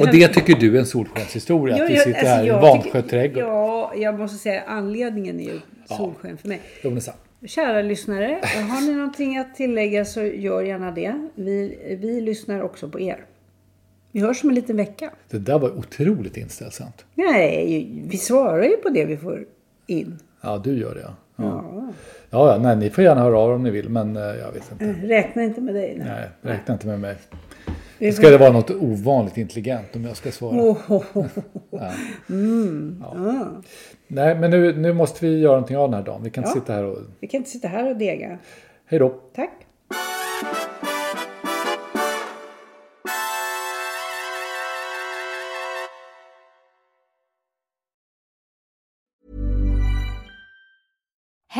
Och 0.00 0.06
det 0.12 0.28
tycker 0.28 0.54
du 0.54 0.74
är 0.76 0.78
en 0.80 0.86
solskenshistoria? 0.86 1.84
Att 1.84 1.90
vi 1.90 1.96
sitter 1.96 2.10
alltså, 2.10 2.26
här 2.26 2.46
i 2.46 2.50
vanskött 2.50 2.92
tycker- 2.92 3.08
trädgård? 3.08 3.42
Ja, 3.44 3.92
jag 3.96 4.18
måste 4.18 4.36
säga 4.38 4.62
anledningen 4.66 5.40
är 5.40 5.44
ju 5.44 5.60
solsken 5.84 6.36
för 6.36 6.48
mig. 6.48 6.60
Jo, 6.82 6.90
men. 6.90 7.00
Kära 7.48 7.82
lyssnare, 7.82 8.40
har 8.70 8.86
ni 8.86 8.92
någonting 8.92 9.38
att 9.38 9.54
tillägga 9.54 10.04
så 10.04 10.22
gör 10.22 10.62
gärna 10.62 10.90
det. 10.90 11.28
Vi, 11.34 11.78
vi 12.00 12.20
lyssnar 12.20 12.62
också 12.62 12.88
på 12.88 13.00
er. 13.00 13.24
Vi 14.16 14.22
hörs 14.22 14.42
om 14.44 14.48
en 14.48 14.54
liten 14.54 14.76
vecka. 14.76 15.10
Det 15.30 15.38
där 15.38 15.58
var 15.58 15.78
otroligt 15.78 16.36
inställsamt. 16.36 17.04
Nej, 17.14 17.88
vi 18.08 18.16
svarar 18.16 18.62
ju 18.62 18.76
på 18.76 18.88
det 18.88 19.04
vi 19.04 19.16
får 19.16 19.44
in. 19.86 20.18
Ja, 20.40 20.58
du 20.64 20.78
gör 20.78 20.94
det 20.94 21.00
ja. 21.00 21.14
Ja, 21.36 21.44
Ja. 21.74 21.92
ja, 22.30 22.52
ja 22.52 22.58
nej, 22.62 22.76
ni 22.76 22.90
får 22.90 23.04
gärna 23.04 23.20
höra 23.20 23.38
av 23.38 23.50
er 23.50 23.54
om 23.54 23.62
ni 23.62 23.70
vill, 23.70 23.88
men 23.88 24.16
eh, 24.16 24.22
jag 24.22 24.52
vet 24.52 24.72
inte. 24.72 24.84
Räkna 25.06 25.42
inte 25.44 25.60
med 25.60 25.74
dig. 25.74 25.94
Nej. 25.98 26.06
Nej, 26.08 26.28
räkna 26.54 26.74
inte 26.74 26.86
med 26.86 27.00
mig. 27.00 27.16
Vi 27.98 28.12
Ska 28.12 28.30
det 28.30 28.38
vara 28.38 28.52
något 28.52 28.70
ovanligt 28.70 29.36
intelligent 29.36 29.96
om 29.96 30.04
jag 30.04 30.16
ska 30.16 30.30
svara? 30.30 30.56
Oh, 30.62 30.92
oh, 30.92 31.02
oh. 31.14 31.26
Nej, 34.08 34.34
men 34.34 34.50
nu, 34.50 34.76
nu 34.76 34.92
måste 34.92 35.26
vi 35.26 35.38
göra 35.38 35.52
någonting 35.52 35.76
av 35.76 35.90
den 35.90 35.98
här 36.00 36.06
dagen. 36.06 36.22
Vi 36.22 36.30
kan 36.30 36.44
inte 36.44 36.58
Ja. 36.58 36.60
sitta 36.60 36.72
här 36.72 36.84
och... 36.84 36.98
Vi 37.20 37.26
kan 37.28 37.38
inte 37.38 37.50
sitta 37.50 37.68
här 37.68 37.90
och 37.90 37.96
dega. 37.96 38.38
Hej 38.86 38.98
då! 38.98 39.08
Tack. 39.34 39.52